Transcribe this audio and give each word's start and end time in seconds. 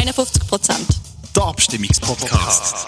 51 0.00 0.46
Prozent. 0.48 0.86
Der 1.36 1.44
Abstimmungspodcast. 1.44 2.86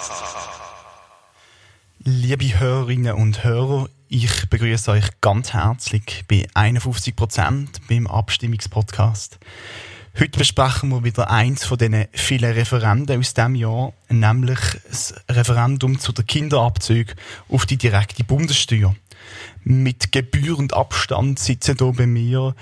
Liebe 1.99 2.59
Hörerinnen 2.59 3.13
und 3.13 3.45
Hörer, 3.45 3.91
ich 4.09 4.49
begrüße 4.49 4.91
euch 4.93 5.05
ganz 5.21 5.53
herzlich 5.53 6.25
bei 6.27 6.47
51 6.55 7.15
Prozent 7.15 7.87
beim 7.87 8.07
Abstimmungspodcast. 8.07 9.39
Heute 10.19 10.39
besprechen 10.39 10.89
wir 10.89 11.05
wieder 11.05 11.31
eins 11.31 11.67
von 11.67 11.77
diesen 11.77 12.07
vielen 12.13 12.55
Referenden 12.55 13.21
aus 13.21 13.35
diesem 13.35 13.57
Jahr, 13.57 13.93
nämlich 14.09 14.61
das 14.89 15.15
Referendum 15.29 15.99
zu 15.99 16.13
der 16.13 16.25
Kinderabzüge 16.25 17.13
auf 17.51 17.67
die 17.67 17.77
direkte 17.77 18.25
Bundessteuer. 18.25 18.97
Mit 19.65 20.13
gebührend 20.13 20.73
Abstand 20.73 21.39
sitzen 21.39 21.77
hier 21.79 21.93
bei 21.93 22.07
mir 22.07 22.55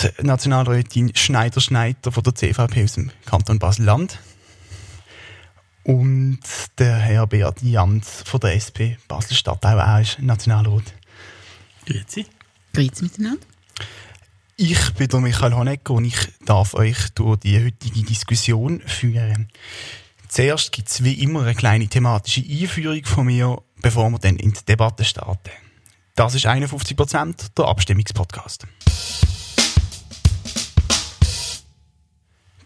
die 0.00 0.26
Nationalrätin 0.26 1.14
Schneider-Schneider 1.14 2.12
von 2.12 2.22
der 2.22 2.34
CVP 2.34 2.84
aus 2.84 2.92
dem 2.94 3.10
Kanton 3.26 3.58
Basel-Land 3.58 4.18
und 5.84 6.40
der 6.78 6.96
Herr 6.96 7.26
Beat 7.26 7.62
Jans 7.62 8.22
von 8.24 8.40
der 8.40 8.54
SP 8.56 8.96
Basel-Stadt, 9.08 9.64
auch 9.64 9.78
er 9.78 10.00
ist 10.00 10.18
Nationalrat. 10.20 10.94
Grüezi. 11.86 12.26
Grüezi 12.72 13.04
miteinander. 13.04 13.46
Ich 14.56 14.94
bin 14.94 15.08
der 15.08 15.20
Michael 15.20 15.54
Honecker 15.54 15.94
und 15.94 16.04
ich 16.04 16.16
darf 16.44 16.74
euch 16.74 17.10
durch 17.14 17.40
die 17.40 17.64
heutige 17.64 18.02
Diskussion 18.02 18.80
führen. 18.80 19.48
Zuerst 20.28 20.72
gibt 20.72 20.88
es 20.88 21.02
wie 21.02 21.14
immer 21.14 21.42
eine 21.42 21.54
kleine 21.54 21.88
thematische 21.88 22.42
Einführung 22.42 23.04
von 23.04 23.26
mir, 23.26 23.60
bevor 23.80 24.08
wir 24.10 24.18
dann 24.18 24.36
in 24.36 24.52
die 24.52 24.64
Debatte 24.64 25.04
starten. 25.04 25.50
Das 26.14 26.34
ist 26.34 26.46
51% 26.46 27.54
der 27.56 27.64
Abstimmungspodcast. 27.64 28.66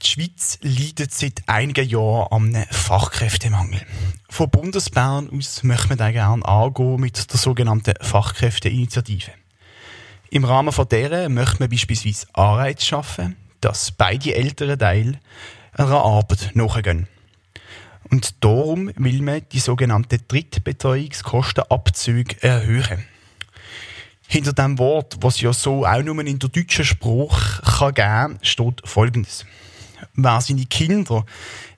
Die 0.03 0.07
Schweiz 0.07 0.59
leidet 0.63 1.13
seit 1.13 1.43
einigen 1.47 1.89
Jahren 1.89 2.27
an 2.31 2.55
einem 2.55 2.67
Fachkräftemangel. 2.71 3.81
Von 4.29 4.51
Bundesbern 4.51 5.31
aus 5.31 5.63
möchte 5.63 5.89
man 5.89 5.97
da 5.99 6.11
gerne 6.11 6.45
angehen 6.45 7.01
mit 7.01 7.33
der 7.33 7.39
sogenannten 7.39 7.95
Fachkräfteinitiative. 8.01 9.31
Im 10.31 10.45
Rahmen 10.45 10.73
von 10.73 10.89
deren 10.89 11.35
möchte 11.35 11.61
man 11.61 11.71
beispielsweise 11.71 12.27
Anreize 12.35 12.85
schaffen, 12.85 13.37
dass 13.61 13.93
beide 13.93 14.35
älteren 14.35 14.77
Teile 14.79 15.21
einer 15.73 16.05
Arbeit 16.05 16.51
nachgehen. 16.55 17.09
Und 18.11 18.45
darum 18.45 18.91
will 18.97 19.23
man 19.23 19.43
die 19.51 19.61
sogenannten 19.61 20.21
Drittbetreuungskostenabzüge 20.29 22.43
erhöhen. 22.43 23.03
Hinter 24.29 24.53
dem 24.53 24.79
Wort, 24.79 25.17
was 25.21 25.41
ja 25.41 25.53
so 25.53 25.87
auch 25.87 26.03
nur 26.03 26.21
in 26.21 26.39
der 26.39 26.51
deutschen 26.51 26.85
Sprache 26.85 27.63
kann 27.63 27.95
geben, 27.95 28.39
steht 28.43 28.83
Folgendes. 28.85 29.47
Wer 30.15 30.41
seine 30.41 30.67
Kinder 30.67 31.25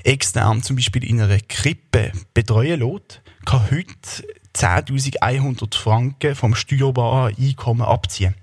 extern 0.04 0.62
zum 0.62 0.76
Beispiel 0.76 1.04
in 1.04 1.20
einer 1.20 1.40
Krippe 1.40 2.12
betreuen 2.34 2.80
lässt, 2.80 3.22
kann 3.44 3.70
heute 3.70 4.26
10.100 4.54 5.74
Franken 5.74 6.34
vom 6.34 6.54
steuerbaren 6.54 7.34
Einkommen 7.38 7.82
abziehen. 7.82 8.34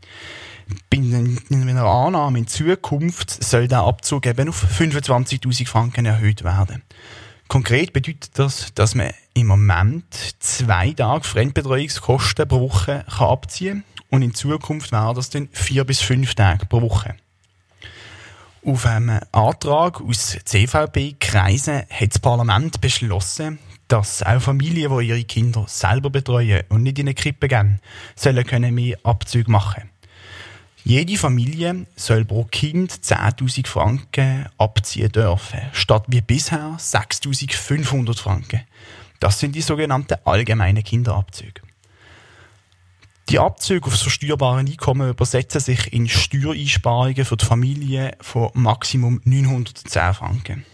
Bei 0.90 0.98
einer 0.98 1.86
Annahme 1.86 2.40
in 2.40 2.48
Zukunft 2.48 3.44
soll 3.44 3.68
der 3.68 3.82
Abzug 3.82 4.26
eben 4.26 4.50
auf 4.50 4.64
25.000 4.64 5.68
Franken 5.68 6.06
erhöht 6.06 6.44
werden. 6.44 6.82
Konkret 7.48 7.94
bedeutet 7.94 8.40
das, 8.40 8.74
dass 8.74 8.96
man 8.96 9.12
im 9.36 9.48
Moment 9.48 10.06
zwei 10.40 10.92
Tage 10.92 11.24
Fremdbetreuungskosten 11.24 12.48
pro 12.48 12.62
Woche 12.62 13.06
kann 13.08 13.28
abziehen 13.28 13.84
kann 13.84 13.96
und 14.10 14.22
in 14.24 14.34
Zukunft 14.34 14.92
wäre 14.92 15.14
das 15.14 15.30
dann 15.30 15.50
vier 15.52 15.84
bis 15.84 16.02
fünf 16.02 16.34
Tage 16.34 16.66
pro 16.66 16.82
Woche. 16.82 17.16
Auf 18.66 18.88
einem 18.88 19.20
Antrag 19.32 20.02
aus 20.02 20.40
CVP-Kreisen 20.44 21.84
hat 21.88 22.10
das 22.10 22.18
Parlament 22.18 22.82
beschlossen, 22.82 23.60
dass 23.88 24.24
auch 24.24 24.42
Familien, 24.42 24.98
die 24.98 25.06
ihre 25.06 25.24
Kinder 25.24 25.66
selber 25.68 26.10
betreuen 26.10 26.64
und 26.70 26.82
nicht 26.82 26.98
in 26.98 27.06
eine 27.06 27.14
Krippe 27.14 27.48
gehen, 27.48 27.80
sollen 28.16 28.44
können 28.44 28.74
mehr 28.74 28.98
Abzüge 29.04 29.52
machen. 29.52 29.92
Jede 30.84 31.16
Familie 31.16 31.86
soll 31.96 32.26
pro 32.26 32.46
Kind 32.46 32.92
10.000 32.92 33.68
Franken 33.68 34.48
abziehen 34.58 35.12
dürfen, 35.12 35.62
statt 35.72 36.06
wie 36.08 36.22
bisher 36.22 36.76
6.500 36.80 38.18
Franken. 38.18 38.62
Das 39.20 39.40
sind 39.40 39.54
die 39.54 39.62
sogenannten 39.62 40.18
allgemeinen 40.26 40.84
Kinderabzüge. 40.84 41.62
Die 43.30 43.40
Abzüge 43.40 43.88
auf 43.88 43.98
so 43.98 44.12
steuerbaren 44.12 44.68
Einkommen 44.68 45.10
übersetzen 45.10 45.60
sich 45.60 45.92
in 45.92 46.08
Steuereinsparungen 46.08 47.26
für 47.26 47.38
die 47.38 47.46
Familie 47.46 48.16
von 48.22 48.52
Maximum 48.54 49.20
910 49.24 50.14
Franken. 50.14 50.66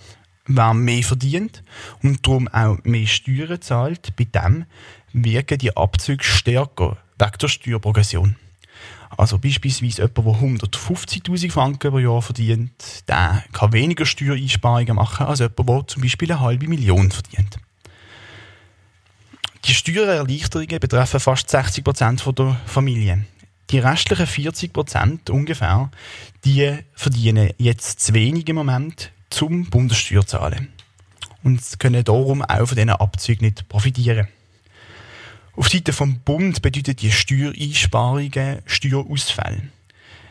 Wer 0.48 0.74
mehr 0.74 1.02
verdient 1.02 1.64
und 2.04 2.28
darum 2.28 2.50
auch 2.50 2.78
mehr 2.84 3.08
Steuern 3.08 3.62
zahlt, 3.62 4.18
bei 4.18 4.26
dem 4.26 4.66
wirken 5.14 5.60
die 5.60 5.78
Abzüge 5.78 6.26
stärker 6.26 6.98
wegen 7.18 7.38
der 7.42 7.48
Steuerprogression. 7.48 8.36
Also 9.16 9.38
beispielsweise 9.38 10.02
jemand, 10.02 10.18
der 10.18 10.70
150'000 10.70 11.52
Franken 11.52 11.92
pro 11.92 12.00
Jahr 12.00 12.22
verdient, 12.22 13.08
der 13.08 13.46
kann 13.54 13.72
weniger 13.72 14.06
Steuereinsparungen 14.06 14.98
machen 14.98 15.26
als 15.26 15.40
jemand, 15.40 15.70
der 15.70 15.88
zum 15.88 16.02
Beispiel 16.02 16.30
eine 16.30 16.42
halbe 16.42 16.68
Million 16.68 17.12
verdient. 17.12 17.60
Die 19.66 19.76
Steuererleichterungen 19.76 20.80
betreffen 20.80 21.20
fast 21.20 21.50
60 21.50 21.84
Prozent 21.84 22.26
der 22.38 22.60
Familien. 22.66 23.28
Die 23.70 23.78
restlichen 23.78 24.26
40 24.26 24.74
Prozent 24.74 25.30
ungefähr, 25.30 25.92
die 26.44 26.80
verdienen 26.94 27.52
jetzt 27.58 28.00
zu 28.00 28.14
wenig 28.14 28.50
im 28.50 28.56
Moment 28.56 29.12
zum 29.30 29.70
Bundessteuer 29.70 30.26
zahlen. 30.26 30.70
Und 31.44 31.80
können 31.80 32.04
darum 32.04 32.42
auch 32.42 32.66
von 32.66 32.76
diesen 32.76 32.90
Abzügen 32.90 33.46
nicht 33.46 33.70
profitieren. 33.70 34.28
Auf 35.56 35.70
Seite 35.70 35.94
vom 35.94 36.20
Bund 36.20 36.62
bedeutet 36.62 37.02
die 37.02 37.12
Steuereinsparungen 37.12 38.60
Steuerausfälle. 38.66 39.62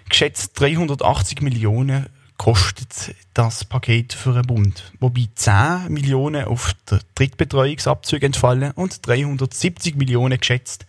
Geschätzt 0.09 0.59
380 0.59 1.41
Millionen 1.41 2.07
kostet 2.41 3.15
das 3.35 3.67
Paket 3.67 4.15
für 4.15 4.31
einen 4.31 4.47
Bund, 4.47 4.95
wobei 4.99 5.29
10 5.35 5.89
Millionen 5.91 6.47
auf 6.47 6.73
den 6.91 7.01
Drittbetreuungsabzug 7.15 8.23
entfallen 8.23 8.71
und 8.71 9.07
370 9.07 9.95
Millionen 9.97 10.41
geschätzt 10.41 10.87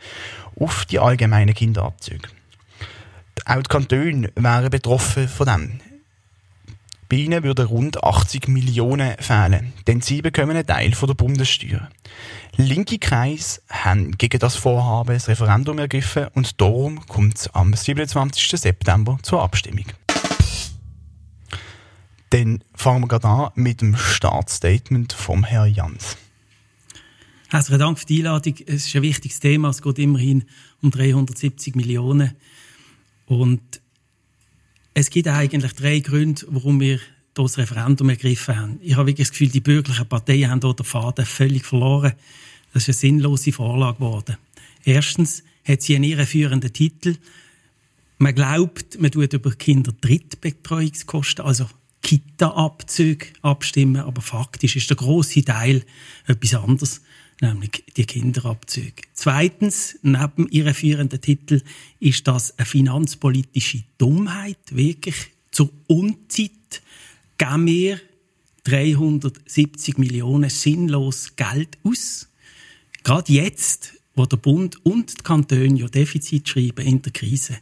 auf 0.57 0.85
die 0.85 0.99
allgemeinen 0.99 1.53
Kinderabzüge. 1.53 2.29
Auch 3.43 3.63
die 3.63 3.67
Kantone 3.67 4.31
wären 4.35 4.69
betroffen 4.69 5.27
von 5.27 5.45
dem. 5.45 5.81
Bei 7.09 7.17
ihnen 7.17 7.43
würden 7.43 7.65
rund 7.65 8.01
80 8.01 8.47
Millionen 8.47 9.17
fehlen, 9.19 9.73
denn 9.87 9.99
sie 9.99 10.21
bekommen 10.21 10.51
einen 10.51 10.65
Teil 10.65 10.93
von 10.93 11.07
der 11.07 11.15
Bundessteuer. 11.15 11.89
Linke 12.55 12.97
Kreise 12.97 13.59
haben 13.69 14.13
gegen 14.17 14.39
das 14.39 14.55
Vorhaben 14.55 15.15
das 15.15 15.27
Referendum 15.27 15.79
ergriffen 15.79 16.27
und 16.33 16.61
darum 16.61 17.05
kommt 17.07 17.39
es 17.39 17.53
am 17.53 17.73
27. 17.73 18.51
September 18.51 19.17
zur 19.21 19.43
Abstimmung. 19.43 19.87
Dann 22.31 22.63
fangen 22.73 23.03
wir 23.03 23.07
gerade 23.09 23.27
an 23.27 23.51
mit 23.55 23.81
dem 23.81 23.95
Startstatement 23.97 25.11
vom 25.11 25.43
Herrn 25.43 25.73
Jans. 25.73 26.17
Herzlichen 27.49 27.79
Dank 27.79 27.99
für 27.99 28.05
die 28.05 28.19
Einladung. 28.19 28.55
Es 28.65 28.87
ist 28.87 28.95
ein 28.95 29.01
wichtiges 29.01 29.41
Thema. 29.41 29.69
Es 29.69 29.81
geht 29.81 29.99
immerhin 29.99 30.45
um 30.81 30.91
370 30.91 31.75
Millionen. 31.75 32.31
Und 33.25 33.61
es 34.93 35.09
gibt 35.09 35.27
eigentlich 35.27 35.73
drei 35.73 35.99
Gründe, 35.99 36.45
warum 36.47 36.79
wir 36.79 37.01
das 37.33 37.57
Referendum 37.57 38.07
ergriffen 38.07 38.57
haben. 38.57 38.79
Ich 38.81 38.95
habe 38.95 39.07
wirklich 39.07 39.27
das 39.27 39.31
Gefühl, 39.31 39.49
die 39.49 39.59
bürgerlichen 39.59 40.07
Parteien 40.07 40.51
haben 40.51 40.61
dort 40.61 40.79
den 40.79 40.85
Faden 40.85 41.25
völlig 41.25 41.65
verloren. 41.65 42.13
Das 42.73 42.83
ist 42.83 42.89
eine 42.89 43.11
sinnlose 43.11 43.51
Vorlage 43.51 43.97
geworden. 43.97 44.37
Erstens 44.85 45.43
hat 45.65 45.81
sie 45.81 45.95
einen 45.95 46.05
irreführenden 46.05 46.71
Titel. 46.71 47.17
Man 48.19 48.35
glaubt, 48.35 49.01
man 49.01 49.11
tut 49.11 49.33
über 49.33 49.51
Kinder 49.51 49.91
Drittbetreuungskosten, 49.99 51.43
also 51.43 51.67
Kita-Abzüge 52.01 53.27
abstimmen, 53.41 54.01
aber 54.01 54.21
faktisch 54.21 54.75
ist 54.75 54.89
der 54.89 54.97
große 54.97 55.43
Teil 55.43 55.83
etwas 56.27 56.55
anderes, 56.55 57.01
nämlich 57.41 57.83
die 57.95 58.05
Kinderabzüge. 58.05 59.03
Zweitens, 59.13 59.99
neben 60.01 60.47
ihrem 60.49 60.73
führenden 60.73 61.21
Titel, 61.21 61.61
ist 61.99 62.27
das 62.27 62.57
eine 62.57 62.65
finanzpolitische 62.65 63.83
Dummheit, 63.97 64.59
wirklich 64.71 65.15
zur 65.51 65.69
Unzeit 65.87 66.81
geben 67.37 67.65
wir 67.65 67.99
370 68.63 69.97
Millionen 69.97 70.49
sinnlos 70.49 71.35
Geld 71.35 71.77
aus. 71.83 72.29
Gerade 73.03 73.33
jetzt, 73.33 73.93
wo 74.15 74.25
der 74.25 74.37
Bund 74.37 74.85
und 74.85 75.19
die 75.19 75.23
Kantone 75.23 75.79
ja 75.79 75.87
Defizit 75.87 76.47
schreiben 76.47 76.85
in 76.85 77.01
der 77.01 77.11
Krise, 77.11 77.57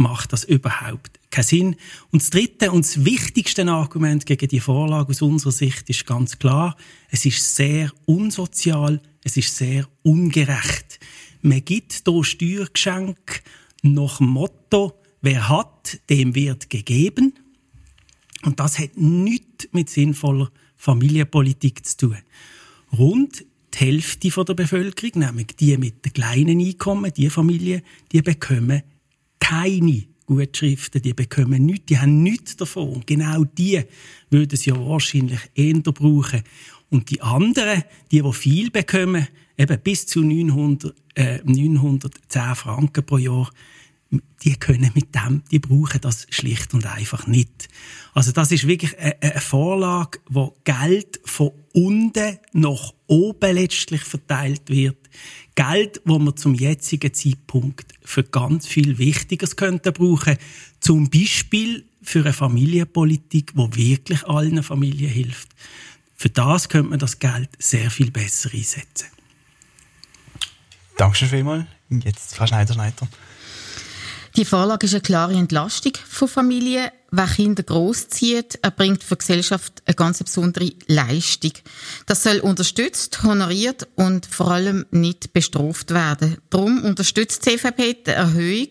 macht 0.00 0.32
das 0.32 0.44
überhaupt 0.44 1.20
keinen 1.30 1.44
Sinn. 1.44 1.76
Und 2.10 2.22
das 2.22 2.30
dritte 2.30 2.72
und 2.72 2.84
das 2.84 3.04
wichtigste 3.04 3.66
Argument 3.68 4.26
gegen 4.26 4.48
die 4.48 4.60
Vorlage 4.60 5.10
aus 5.10 5.22
unserer 5.22 5.52
Sicht 5.52 5.88
ist 5.88 6.06
ganz 6.06 6.38
klar, 6.38 6.76
es 7.10 7.24
ist 7.24 7.54
sehr 7.54 7.92
unsozial, 8.06 9.00
es 9.22 9.36
ist 9.36 9.56
sehr 9.56 9.86
ungerecht. 10.02 10.98
Man 11.42 11.64
gibt 11.64 12.02
hier 12.04 12.24
Steuergeschenk 12.24 13.42
nach 13.82 14.18
dem 14.18 14.28
Motto, 14.28 14.94
wer 15.20 15.48
hat, 15.48 16.00
dem 16.08 16.34
wird 16.34 16.68
gegeben. 16.68 17.34
Und 18.42 18.58
das 18.58 18.78
hat 18.78 18.96
nichts 18.96 19.68
mit 19.72 19.90
sinnvoller 19.90 20.50
Familienpolitik 20.76 21.84
zu 21.86 21.96
tun. 21.96 22.18
Rund 22.96 23.44
die 23.74 23.78
Hälfte 23.78 24.30
der 24.30 24.54
Bevölkerung, 24.54 25.20
nämlich 25.20 25.48
die 25.58 25.76
mit 25.76 26.04
den 26.04 26.12
kleinen 26.12 26.58
Einkommen, 26.58 27.12
die 27.12 27.30
Familien, 27.30 27.82
die 28.10 28.22
bekommen 28.22 28.82
keine 29.50 30.04
Gutschriften, 30.26 31.02
die 31.02 31.12
bekommen 31.12 31.66
nichts, 31.66 31.86
die 31.86 31.98
haben 31.98 32.22
nichts 32.22 32.56
davon. 32.56 32.90
Und 32.90 33.06
genau 33.06 33.42
die 33.42 33.82
würden 34.30 34.54
es 34.54 34.64
ja 34.64 34.78
wahrscheinlich 34.78 35.40
eher 35.56 35.80
brauchen. 35.80 36.42
Und 36.88 37.10
die 37.10 37.20
anderen, 37.20 37.82
die, 38.12 38.22
die 38.22 38.32
viel 38.32 38.70
bekommen, 38.70 39.26
eben 39.58 39.80
bis 39.82 40.06
zu 40.06 40.22
900, 40.22 40.94
äh, 41.16 41.40
910 41.42 42.54
Franken 42.54 43.04
pro 43.04 43.18
Jahr, 43.18 43.50
die 44.10 44.56
können 44.56 44.90
mit 44.94 45.14
dem, 45.14 45.42
die 45.50 45.60
brauchen 45.60 46.00
das 46.00 46.26
schlicht 46.30 46.74
und 46.74 46.86
einfach 46.86 47.26
nicht. 47.26 47.68
Also 48.12 48.32
das 48.32 48.50
ist 48.50 48.66
wirklich 48.66 48.98
eine, 48.98 49.40
Vorlage, 49.40 50.18
wo 50.28 50.56
Geld 50.64 51.20
von 51.24 51.52
unten 51.72 52.38
nach 52.52 52.92
oben 53.06 53.54
letztlich 53.54 54.02
verteilt 54.02 54.68
wird. 54.68 54.96
Geld, 55.54 56.00
wo 56.04 56.18
man 56.18 56.36
zum 56.36 56.54
jetzigen 56.54 57.14
Zeitpunkt 57.14 57.92
für 58.02 58.24
ganz 58.24 58.66
viel 58.66 58.98
Wichtiges 58.98 59.56
könnte 59.56 59.92
brauchen. 59.92 60.38
Zum 60.80 61.08
Beispiel 61.10 61.84
für 62.02 62.20
eine 62.20 62.32
Familienpolitik, 62.32 63.52
wo 63.54 63.68
wirklich 63.74 64.26
allen 64.26 64.62
Familien 64.62 65.10
hilft. 65.10 65.50
Für 66.16 66.30
das 66.30 66.68
könnte 66.68 66.90
man 66.90 66.98
das 66.98 67.18
Geld 67.18 67.50
sehr 67.58 67.90
viel 67.90 68.10
besser 68.10 68.50
einsetzen. 68.52 69.08
Dankeschön 70.96 71.28
vielmals. 71.28 71.66
Jetzt 71.88 72.34
Frau 72.34 72.46
Schneider-Schneider. 72.46 73.08
Die 74.36 74.44
Vorlage 74.44 74.86
ist 74.86 74.94
eine 74.94 75.00
klare 75.00 75.34
Entlastung 75.34 75.92
von 76.08 76.28
Familien. 76.28 76.88
Wer 77.10 77.26
Kinder 77.26 77.64
großzieht, 77.64 78.60
erbringt 78.62 79.02
für 79.02 79.16
die 79.16 79.18
Gesellschaft 79.18 79.82
eine 79.84 79.96
ganz 79.96 80.22
besondere 80.22 80.70
Leistung. 80.86 81.52
Das 82.06 82.22
soll 82.22 82.38
unterstützt, 82.38 83.24
honoriert 83.24 83.88
und 83.96 84.26
vor 84.26 84.52
allem 84.52 84.86
nicht 84.92 85.32
bestraft 85.32 85.92
werden. 85.92 86.36
Darum 86.50 86.84
unterstützt 86.84 87.44
die 87.44 87.56
CVP 87.56 88.04
die 88.06 88.10
Erhöhung 88.10 88.68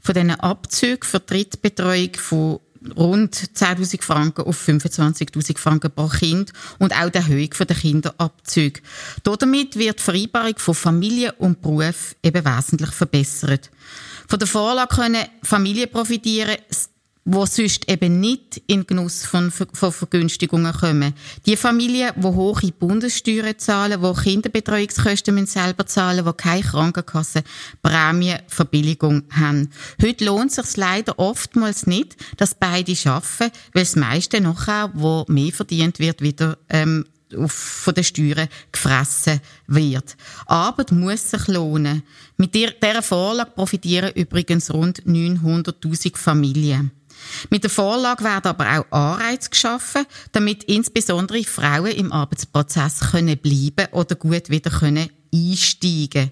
von 0.00 0.14
diesen 0.14 0.30
Abzügen 0.30 1.02
für 1.02 1.20
Drittbetreuung 1.20 2.14
von 2.14 2.60
rund 2.96 3.34
10.000 3.34 4.02
Franken 4.02 4.42
auf 4.42 4.68
25.000 4.68 5.58
Franken 5.58 5.90
pro 5.90 6.08
Kind 6.08 6.52
und 6.78 6.94
auch 6.94 7.10
die 7.10 7.18
Erhöhung 7.18 7.50
der 7.50 7.76
Kinderabzüge. 7.76 8.80
Damit 9.22 9.76
wird 9.76 9.98
die 9.98 10.02
Vereinbarung 10.02 10.58
von 10.58 10.74
Familie 10.74 11.32
und 11.32 11.60
Beruf 11.60 12.16
eben 12.22 12.44
wesentlich 12.44 12.90
verbessert. 12.90 13.70
Von 14.28 14.38
der 14.38 14.48
Vorlage 14.48 14.94
können 14.94 15.24
Familien 15.42 15.90
profitieren, 15.90 16.56
wo 17.24 17.46
sonst 17.46 17.88
eben 17.88 18.20
nicht 18.20 18.60
in 18.66 18.86
Genuss 18.86 19.24
von, 19.24 19.50
von 19.50 19.92
Vergünstigungen 19.92 20.72
kommen. 20.72 21.14
Die 21.46 21.56
Familien, 21.56 22.12
die 22.16 22.26
hohe 22.26 22.70
Bundessteuern 22.78 23.58
zahlen, 23.58 24.02
die 24.02 24.22
Kinderbetreuungskosten 24.22 25.46
selber 25.46 25.86
zahlen, 25.86 26.26
die 26.26 26.32
keine 26.34 26.62
Krankenkasse 26.62 27.42
Prämienverbilligung 27.82 29.22
haben. 29.30 29.70
Heute 30.02 30.24
lohnt 30.26 30.50
es 30.50 30.56
sich 30.56 30.76
leider 30.76 31.18
oftmals 31.18 31.86
nicht, 31.86 32.16
dass 32.36 32.54
beide 32.54 32.92
arbeiten, 33.06 33.52
weil 33.72 33.84
das 33.84 33.96
meiste 33.96 34.40
nachher, 34.40 34.90
wo 34.92 35.24
mehr 35.28 35.52
verdient 35.52 35.98
wird, 35.98 36.20
wieder 36.20 36.58
ähm, 36.68 37.06
von 37.46 37.94
den 37.94 38.04
Steuern 38.04 38.48
gefressen 38.72 39.40
wird. 39.66 40.16
Arbeit 40.46 40.92
muss 40.92 41.30
sich 41.30 41.46
lohnen. 41.48 42.02
Mit 42.36 42.54
dieser 42.54 43.02
Vorlage 43.02 43.52
profitieren 43.52 44.12
übrigens 44.14 44.72
rund 44.72 45.02
900.000 45.04 46.16
Familien. 46.16 46.90
Mit 47.50 47.62
der 47.62 47.70
Vorlage 47.70 48.24
werden 48.24 48.48
aber 48.48 48.80
auch 48.90 48.92
Anreize 48.92 49.50
geschaffen, 49.50 50.04
damit 50.32 50.64
insbesondere 50.64 51.44
Frauen 51.44 51.92
im 51.92 52.12
Arbeitsprozess 52.12 53.00
können 53.12 53.38
bleiben 53.38 53.92
oder 53.92 54.14
gut 54.14 54.50
wieder 54.50 54.70
können 54.70 55.08
einsteigen. 55.34 56.30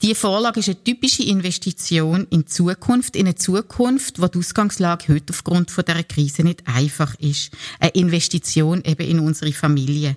Die 0.00 0.14
Vorlage 0.14 0.60
ist 0.60 0.68
eine 0.68 0.82
typische 0.82 1.22
Investition 1.22 2.26
in 2.30 2.46
Zukunft, 2.46 3.14
in 3.14 3.26
eine 3.26 3.34
Zukunft, 3.34 4.20
wo 4.20 4.26
die 4.26 4.38
Ausgangslage 4.38 5.12
heute 5.12 5.32
aufgrund 5.32 5.70
von 5.70 5.84
der 5.84 6.02
Krise 6.04 6.42
nicht 6.42 6.66
einfach 6.66 7.14
ist. 7.16 7.50
Eine 7.78 7.90
Investition 7.90 8.82
eben 8.84 9.06
in 9.06 9.20
unsere 9.20 9.52
Familie. 9.52 10.16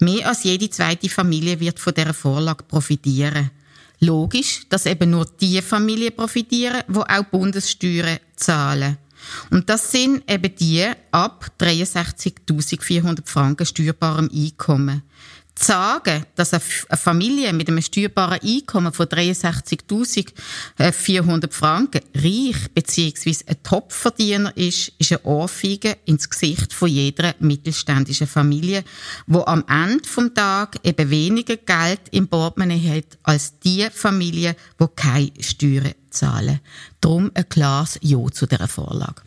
Mehr 0.00 0.28
als 0.28 0.44
jede 0.44 0.70
zweite 0.70 1.08
Familie 1.08 1.58
wird 1.60 1.78
von 1.78 1.94
der 1.94 2.12
Vorlage 2.14 2.64
profitieren. 2.64 3.50
Logisch, 4.00 4.62
dass 4.68 4.86
eben 4.86 5.10
nur 5.10 5.26
die 5.40 5.62
Familien 5.62 6.14
profitieren, 6.14 6.82
wo 6.88 7.00
auch 7.00 7.24
Bundessteuern 7.30 8.18
zahlen. 8.36 8.98
Und 9.50 9.70
das 9.70 9.90
sind 9.90 10.30
eben 10.30 10.54
die 10.56 10.86
ab 11.10 11.50
63.400 11.58 13.20
Franken 13.24 13.64
steuerbarem 13.64 14.30
Einkommen 14.32 15.02
zu 15.54 15.66
sagen, 15.66 16.24
dass 16.34 16.52
eine 16.52 16.62
Familie 16.96 17.52
mit 17.52 17.68
einem 17.68 17.82
steuerbaren 17.82 18.40
Einkommen 18.42 18.92
von 18.92 19.06
63.400 19.06 21.52
Franken 21.52 22.00
reich 22.14 22.56
bzw. 22.74 23.36
ein 23.46 23.62
Topverdiener 23.62 24.56
ist, 24.56 24.88
ist 24.98 25.12
eine 25.12 25.22
Ohrfeige 25.22 25.96
ins 26.06 26.28
Gesicht 26.28 26.72
von 26.72 26.88
jeder 26.88 27.36
mittelständischen 27.38 28.26
Familie, 28.26 28.82
wo 29.26 29.44
am 29.44 29.64
Ende 29.68 30.08
vom 30.08 30.34
Tag 30.34 30.80
eben 30.82 31.10
weniger 31.10 31.56
Geld 31.56 32.00
im 32.10 32.26
Portemonnaie 32.28 32.98
hat 32.98 33.16
als 33.22 33.58
die 33.60 33.86
Familie, 33.92 34.56
wo 34.78 34.88
keine 34.88 35.30
Steuern 35.40 35.94
zahlen. 36.10 36.58
Darum 37.00 37.30
ein 37.34 37.48
klares 37.48 37.98
Ja 38.02 38.18
zu 38.32 38.46
dieser 38.46 38.68
Vorlage. 38.68 39.22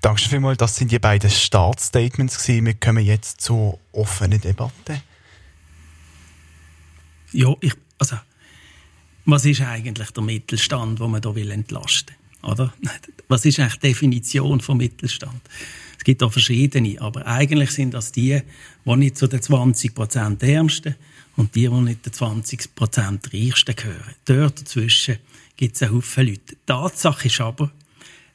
Danke 0.00 0.28
vielmals. 0.28 0.58
Das 0.58 0.76
sind 0.76 0.92
die 0.92 0.98
beiden 0.98 1.30
Startstatements. 1.30 2.46
Wir 2.46 2.74
kommen 2.74 3.02
jetzt 3.02 3.40
zur 3.40 3.78
offenen 3.92 4.38
Debatte. 4.38 5.00
Ja, 7.34 7.54
ich, 7.60 7.74
also, 7.98 8.16
was 9.24 9.44
ist 9.44 9.60
eigentlich 9.60 10.10
der 10.10 10.22
Mittelstand, 10.22 11.00
den 11.00 11.10
man 11.10 11.20
da 11.20 11.34
will 11.34 11.50
entlasten 11.50 12.14
oder? 12.44 12.72
Was 13.28 13.44
ist 13.44 13.58
eigentlich 13.58 13.76
die 13.76 13.88
Definition 13.88 14.60
von 14.60 14.76
Mittelstand? 14.76 15.40
Es 15.98 16.04
gibt 16.04 16.22
da 16.22 16.28
verschiedene, 16.28 17.00
aber 17.00 17.26
eigentlich 17.26 17.70
sind 17.70 17.94
das 17.94 18.12
die, 18.12 18.40
die 18.84 18.96
nicht 18.96 19.16
zu 19.16 19.26
den 19.26 19.40
20% 19.40 20.44
Ärmsten 20.44 20.96
und 21.36 21.54
die, 21.54 21.68
die 21.68 21.80
nicht 21.80 22.04
zu 22.04 22.10
den 22.10 22.42
20% 22.42 23.32
Reichsten 23.32 23.76
gehören. 23.76 24.14
Dort 24.26 24.60
dazwischen 24.60 25.18
gibt 25.56 25.76
es 25.76 25.82
einen 25.82 25.94
Haufen 25.94 26.26
Leute. 26.26 26.56
Tatsache 26.66 27.28
ist 27.28 27.40
aber, 27.40 27.72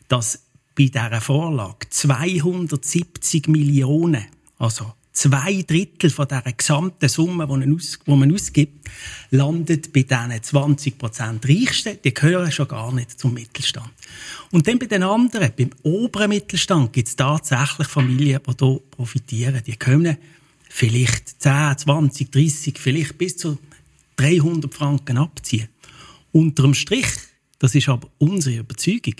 dass 0.07 0.43
bei 0.75 0.85
dieser 0.85 1.21
Vorlage 1.21 1.87
270 1.89 3.47
Millionen, 3.47 4.25
also 4.57 4.93
zwei 5.19 5.63
Drittel 5.63 6.09
von 6.09 6.29
dieser 6.29 6.53
gesamten 6.53 7.09
Summe, 7.09 7.45
die 7.45 8.11
man, 8.15 8.33
ausgibt, 8.33 8.89
landet 9.31 9.91
bei 9.91 10.03
diesen 10.03 10.41
20 10.41 10.97
Prozent 10.97 11.45
Reichsten. 11.45 11.97
Die 12.01 12.13
gehören 12.13 12.51
schon 12.51 12.69
gar 12.69 12.93
nicht 12.93 13.19
zum 13.19 13.33
Mittelstand. 13.33 13.91
Und 14.51 14.65
dann 14.65 14.79
bei 14.79 14.85
den 14.85 15.03
anderen, 15.03 15.51
beim 15.57 15.71
oberen 15.83 16.29
Mittelstand, 16.29 16.93
gibt 16.93 17.09
es 17.09 17.17
tatsächlich 17.17 17.87
Familien, 17.87 18.39
die 18.47 18.65
hier 18.65 18.79
profitieren. 18.91 19.61
Die 19.67 19.75
können 19.75 20.17
vielleicht 20.69 21.41
10, 21.41 21.77
20, 21.79 22.31
30, 22.31 22.79
vielleicht 22.79 23.17
bis 23.17 23.35
zu 23.35 23.57
300 24.15 24.73
Franken 24.73 25.17
abziehen. 25.17 25.67
Unterm 26.31 26.73
Strich, 26.73 27.07
das 27.57 27.75
ist 27.75 27.89
aber 27.89 28.09
unsere 28.19 28.59
Überzeugung, 28.59 29.15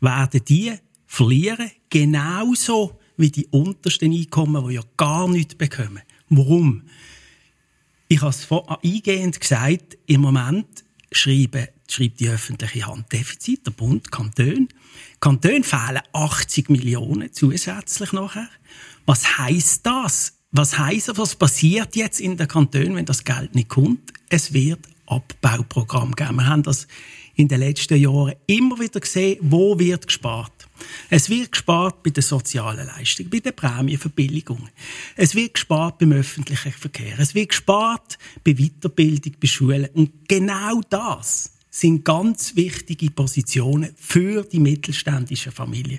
werden 0.00 0.44
die 0.48 0.72
verlieren, 1.06 1.70
genauso 1.90 2.98
wie 3.16 3.30
die 3.30 3.46
untersten 3.46 4.12
Einkommen, 4.12 4.68
die 4.68 4.74
ja 4.74 4.82
gar 4.96 5.28
nichts 5.28 5.54
bekommen. 5.54 6.02
Warum? 6.28 6.82
Ich 8.08 8.20
habe 8.20 8.30
es 8.30 8.46
eingehend 8.82 9.40
gesagt, 9.40 9.98
im 10.06 10.20
Moment 10.20 10.84
schreiben, 11.10 11.68
schreibt 11.88 12.20
die 12.20 12.28
öffentliche 12.28 12.86
Hand 12.86 13.12
Defizit, 13.12 13.66
der 13.66 13.70
Bund, 13.72 14.10
Kanton. 14.10 14.68
Kanton 15.20 15.64
fehlen 15.64 16.02
80 16.12 16.70
Millionen 16.70 17.32
zusätzlich 17.32 18.12
nachher. 18.12 18.48
Was 19.06 19.38
heißt 19.38 19.86
das? 19.86 20.34
Was 20.50 20.78
heißt 20.78 21.16
was 21.16 21.34
passiert 21.34 21.96
jetzt 21.96 22.20
in 22.20 22.36
der 22.36 22.46
Kanton, 22.46 22.94
wenn 22.94 23.04
das 23.04 23.24
Geld 23.24 23.54
nicht 23.54 23.68
kommt? 23.68 24.12
Es 24.28 24.52
wird 24.52 24.80
Abbauprogramm 25.06 26.12
geben. 26.12 26.36
Wir 26.36 26.46
haben 26.46 26.62
das 26.62 26.86
in 27.34 27.48
den 27.48 27.60
letzten 27.60 27.96
Jahren 27.96 28.34
immer 28.46 28.78
wieder 28.78 29.00
gesehen, 29.00 29.38
wo 29.42 29.78
wird 29.78 30.06
gespart. 30.06 30.63
Es 31.10 31.28
wird 31.30 31.52
gespart 31.52 32.02
bei 32.02 32.10
den 32.10 32.22
sozialen 32.22 32.86
Leistungen, 32.86 33.30
bei 33.30 33.40
den 33.40 33.54
Prämienverbilligungen. 33.54 34.70
Es 35.16 35.34
wird 35.34 35.54
gespart 35.54 35.98
beim 35.98 36.12
öffentlichen 36.12 36.72
Verkehr. 36.72 37.18
Es 37.18 37.34
wird 37.34 37.50
gespart 37.50 38.18
bei 38.44 38.54
Weiterbildung, 38.54 39.34
bei 39.40 39.46
Schulen. 39.46 39.88
Und 39.94 40.28
genau 40.28 40.80
das 40.88 41.54
sind 41.74 42.04
ganz 42.04 42.54
wichtige 42.54 43.10
Positionen 43.10 43.90
für 43.96 44.44
die 44.44 44.60
mittelständische 44.60 45.50
Familie. 45.50 45.98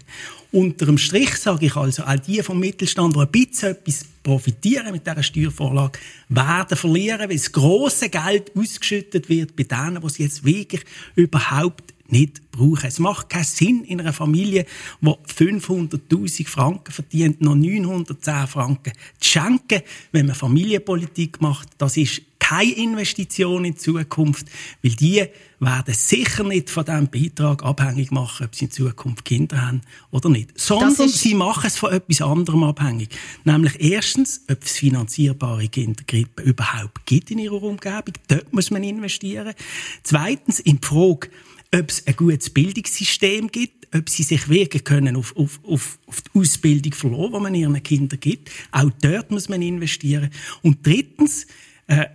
Unter 0.54 0.86
dem 0.86 0.98
Strich 0.98 1.36
sage 1.36 1.66
ich 1.66 1.76
also, 1.76 2.04
all 2.04 2.18
die 2.18 2.42
vom 2.42 2.62
Mittelstand, 2.62 3.14
die 3.14 3.20
ein 3.20 3.28
bisschen 3.30 3.72
etwas 3.72 4.06
profitieren 4.24 4.94
mit 4.94 5.06
dieser 5.06 5.22
Steuervorlage, 5.22 6.00
werden 6.30 6.78
verlieren, 6.78 7.30
weil 7.30 7.36
das 7.36 7.52
grosse 7.52 8.08
Geld 8.08 8.56
ausgeschüttet 8.56 9.28
wird 9.28 9.58
bei 9.58 9.64
denen, 9.64 10.00
die 10.00 10.08
es 10.08 10.18
jetzt 10.18 10.46
wirklich 10.46 10.82
überhaupt 11.16 11.95
nicht 12.08 12.52
brauchen. 12.52 12.86
Es 12.88 13.00
macht 13.00 13.30
keinen 13.30 13.44
Sinn 13.44 13.84
in 13.84 14.00
einer 14.00 14.14
Familie, 14.14 14.66
die 15.02 15.08
500.000 15.08 16.48
Franken 16.48 16.92
verdient, 16.92 17.42
noch 17.42 17.56
910 17.56 18.48
Franken 18.48 18.94
zu 19.20 19.30
schenken, 19.30 19.82
wenn 20.12 20.28
man 20.28 20.36
Familienpolitik 20.36 21.42
macht. 21.42 21.70
Das 21.78 21.98
ist 21.98 22.22
keine 22.48 22.74
Investition 22.74 23.66
in 23.66 23.74
die 23.74 23.80
Zukunft, 23.80 24.46
weil 24.84 24.92
die 24.92 25.26
werden 25.60 25.94
sicher 25.96 26.44
nicht 26.44 26.70
von 26.70 26.86
diesem 26.86 27.10
Beitrag 27.10 27.64
abhängig 27.64 28.12
machen, 28.12 28.46
ob 28.46 28.54
sie 28.54 28.66
in 28.66 28.72
Zukunft 28.72 29.26
Kinder 29.26 29.66
haben 29.66 29.82
oder 30.12 30.30
nicht. 30.30 30.52
Sondern 30.60 31.10
sie 31.10 31.34
machen 31.34 31.66
es 31.66 31.78
von 31.78 31.92
etwas 31.92 32.22
anderem 32.22 32.64
abhängig. 32.64 33.10
Nämlich 33.46 33.80
erstens, 33.80 34.42
ob 34.48 34.64
es 34.64 34.74
finanzierbare 34.74 35.68
Kindergrippe 35.70 36.44
überhaupt 36.44 37.08
gibt 37.08 37.32
in 37.32 37.40
ihrer 37.40 37.64
Umgebung. 37.64 38.14
Dort 38.28 38.54
muss 38.54 38.70
man 38.70 38.84
investieren. 38.84 39.56
Zweitens, 40.04 40.60
in 40.60 40.80
die 40.82 40.86
Frage, 40.86 41.30
ob 41.74 41.90
es 41.90 42.06
ein 42.08 42.16
gutes 42.16 42.50
Bildungssystem 42.50 43.50
gibt, 43.50 43.96
ob 43.96 44.10
sie 44.10 44.24
sich 44.24 44.50
wirklich 44.50 44.84
können 44.84 45.16
auf, 45.16 45.36
auf, 45.36 45.60
auf, 45.64 46.00
auf 46.06 46.22
die 46.22 46.40
Ausbildung 46.40 46.94
verlassen, 46.94 47.34
die 47.34 47.40
man 47.40 47.56
ihren 47.56 47.84
Kindern 47.84 48.20
gibt. 48.20 48.50
Auch 48.72 48.90
dort 49.02 49.32
muss 49.32 49.50
man 49.50 49.62
investieren. 49.62 50.30
Und 50.62 50.86
drittens, 50.86 51.48
äh, 51.88 52.06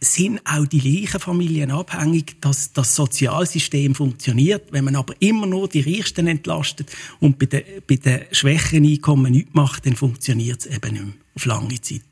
sind 0.00 0.40
auch 0.46 0.66
die 0.66 0.78
reichen 0.78 1.20
Familien 1.20 1.70
abhängig, 1.70 2.40
dass 2.40 2.72
das 2.72 2.96
Sozialsystem 2.96 3.94
funktioniert. 3.94 4.72
Wenn 4.72 4.84
man 4.84 4.96
aber 4.96 5.14
immer 5.20 5.46
nur 5.46 5.68
die 5.68 5.82
Reichsten 5.82 6.26
entlastet 6.26 6.90
und 7.20 7.38
bei 7.38 7.46
den, 7.46 7.64
bei 7.86 7.96
den 7.96 8.22
schwächeren 8.32 8.86
Einkommen 8.86 9.32
nichts 9.32 9.52
macht, 9.52 9.84
dann 9.84 9.96
funktioniert 9.96 10.60
es 10.60 10.74
eben 10.74 10.92
nicht 10.92 11.04
mehr 11.04 11.14
auf 11.34 11.44
lange 11.44 11.80
Zeit. 11.80 12.02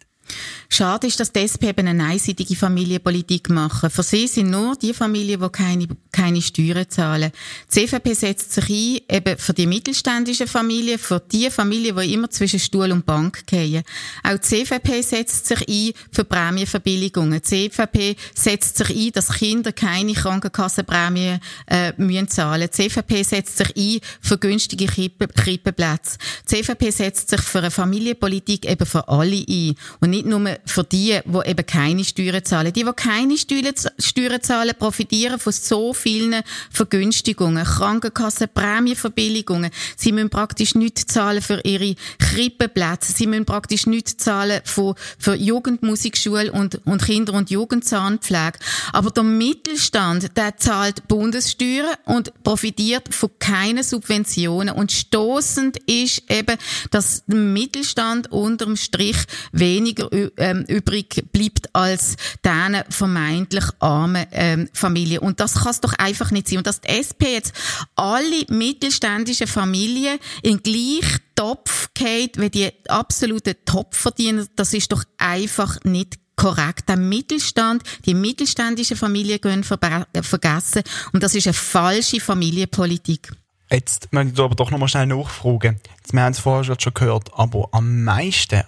Schade 0.71 1.07
ist, 1.07 1.19
dass 1.19 1.33
die 1.33 1.41
SP 1.41 1.73
eben 1.73 1.89
eine 1.89 2.05
einseitige 2.05 2.55
Familienpolitik 2.55 3.49
machen. 3.49 3.91
Für 3.91 4.03
sie 4.03 4.27
sind 4.27 4.51
nur 4.51 4.77
die 4.77 4.93
Familien, 4.93 5.41
die 5.41 5.49
keine, 5.49 5.89
keine 6.13 6.43
Steuern 6.43 6.89
zahlen. 6.89 7.33
Die 7.75 7.87
CVP 7.87 8.13
setzt 8.13 8.53
sich 8.53 8.69
ein, 8.69 9.17
eben 9.17 9.39
für 9.39 9.55
die 9.55 9.67
mittelständischen 9.67 10.47
Familien, 10.47 10.99
für 10.99 11.21
die 11.21 11.51
Familien, 11.51 11.97
die 11.97 12.13
immer 12.13 12.29
zwischen 12.29 12.61
Stuhl 12.61 12.93
und 12.93 13.07
Bank 13.07 13.47
gehen. 13.47 13.83
Auch 14.23 14.37
die 14.37 14.65
CVP 14.65 15.03
setzt 15.03 15.47
sich 15.47 15.67
ein 15.67 15.93
für 16.13 16.25
Prämienverbilligungen. 16.25 17.41
Die 17.41 17.71
CVP 17.71 18.17
setzt 18.35 18.77
sich 18.77 18.91
ein, 18.91 19.13
dass 19.13 19.33
Kinder 19.33 19.73
keine 19.73 20.13
Krankenkassenprämien 20.13 21.41
äh, 21.67 21.93
müssen 21.97 22.29
zahlen. 22.29 22.69
Die 22.69 22.89
CVP 22.89 23.23
setzt 23.23 23.57
sich 23.57 23.75
ein 23.75 24.01
für 24.21 24.37
günstige 24.37 24.87
Krippe, 24.87 25.29
Krippenplätze. 25.29 26.19
Die 26.49 26.63
CVP 26.63 26.91
setzt 26.91 27.31
sich 27.31 27.41
für 27.41 27.59
eine 27.59 27.71
Familienpolitik 27.71 28.69
eben 28.69 28.87
für 28.87 29.09
alle 29.09 29.45
ein. 29.49 29.75
Und 30.01 30.18
nicht 30.19 30.29
nur 30.29 30.59
für 30.67 30.85
die, 30.85 31.21
die 31.25 31.51
eben 31.51 31.67
keine 31.67 32.05
Steuern 32.05 32.45
zahlen. 32.45 32.73
Die, 32.73 32.85
die 32.85 32.93
keine 32.93 33.37
Steuern 33.37 34.43
zahlen, 34.43 34.75
profitieren 34.79 35.39
von 35.39 35.53
so 35.53 35.93
vielen 35.93 36.43
Vergünstigungen. 36.71 37.65
Krankenkassen, 37.65 38.49
Prämienverbilligungen. 38.53 39.71
Sie 39.97 40.13
müssen 40.13 40.31
praktisch 40.31 40.75
nichts 40.75 41.07
zahlen 41.07 41.43
für 41.43 41.61
ihre 41.65 41.95
Krippenplätze. 42.19 43.13
Sie 43.13 43.27
müssen 43.27 43.45
praktisch 43.45 43.87
nichts 43.87 44.17
zahlen 44.17 44.61
für, 44.65 44.95
für 45.19 45.35
Jugendmusikschule 45.35 46.53
und, 46.53 46.81
und 46.87 47.05
Kinder- 47.05 47.35
und 47.35 47.51
Jugendzahnpflege. 47.51 48.59
Aber 48.93 49.11
der 49.11 49.25
Mittelstand, 49.25 50.37
der 50.37 50.57
zahlt 50.57 51.07
Bundessteuern 51.09 51.97
und 52.05 52.33
profitiert 52.43 53.15
von 53.15 53.31
keinen 53.39 53.85
Subventionen. 53.85 54.75
Und 54.75 54.93
stoßend 54.93 55.79
ist 55.87 56.23
eben, 56.31 56.57
dass 56.91 57.23
der 57.27 57.37
Mittelstand 57.37 58.33
unterm 58.33 58.77
Strich 58.77 59.17
weniger 59.53 60.08
ähm, 60.37 60.65
übrig 60.69 61.25
bleibt 61.33 61.75
als 61.75 62.17
diesen 62.45 62.83
vermeintlich 62.91 63.65
armen 63.81 64.27
ähm, 64.33 64.69
Familien. 64.73 65.21
Und 65.21 65.41
das 65.41 65.55
kann 65.55 65.71
es 65.71 65.81
doch 65.81 65.93
einfach 65.95 66.31
nicht 66.31 66.49
sein. 66.49 66.59
Und 66.59 66.67
dass 66.67 66.81
die 66.81 66.89
SP 66.89 67.35
jetzt 67.35 67.53
alle 67.97 68.45
mittelständischen 68.49 69.47
Familien 69.47 70.19
in 70.43 70.63
gleich 70.63 71.21
Topf 71.35 71.91
geht, 71.95 72.41
wie 72.41 72.51
die 72.51 72.71
absoluten 72.89 73.55
Topverdiener, 73.65 74.47
das 74.57 74.75
ist 74.75 74.91
doch 74.91 75.05
einfach 75.19 75.79
nicht 75.85 76.17
korrekt. 76.39 76.89
Der 76.89 76.97
Mittelstand, 76.97 77.83
die 78.07 78.15
mittelständischen 78.15 78.97
Familien 78.97 79.41
gehen 79.41 79.65
vergessen. 79.65 80.83
Und 81.13 81.23
das 81.23 81.35
ist 81.35 81.47
eine 81.47 81.55
falsche 81.55 82.21
Familienpolitik. 82.21 83.33
Jetzt 83.71 84.13
möchte 84.13 84.33
ich 84.33 84.41
aber 84.41 84.55
doch 84.55 84.71
noch 84.71 84.79
mal 84.79 84.89
schnell 84.89 85.07
nachfragen. 85.07 85.79
Jetzt, 85.99 86.13
wir 86.13 86.23
haben 86.23 86.33
es 86.33 86.39
vorher 86.39 86.77
schon 86.81 86.95
gehört, 86.95 87.31
aber 87.35 87.69
am 87.73 88.03
meisten 88.03 88.63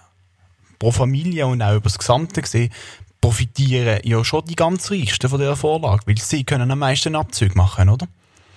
pro 0.81 0.91
Familie 0.91 1.47
und 1.47 1.63
auch 1.63 1.75
über 1.75 1.85
das 1.85 1.99
Gesamte 1.99 2.43
gesehen, 2.43 2.73
profitieren 3.21 4.01
ja 4.03 4.25
schon 4.25 4.45
die 4.47 4.57
ganz 4.57 4.91
Reichsten 4.91 5.29
von 5.29 5.39
dieser 5.39 5.55
Vorlage, 5.55 6.03
weil 6.07 6.19
sie 6.19 6.43
können 6.43 6.71
am 6.71 6.81
meisten 6.81 7.15
Abzüge 7.15 7.55
machen, 7.55 7.89
oder? 7.89 8.09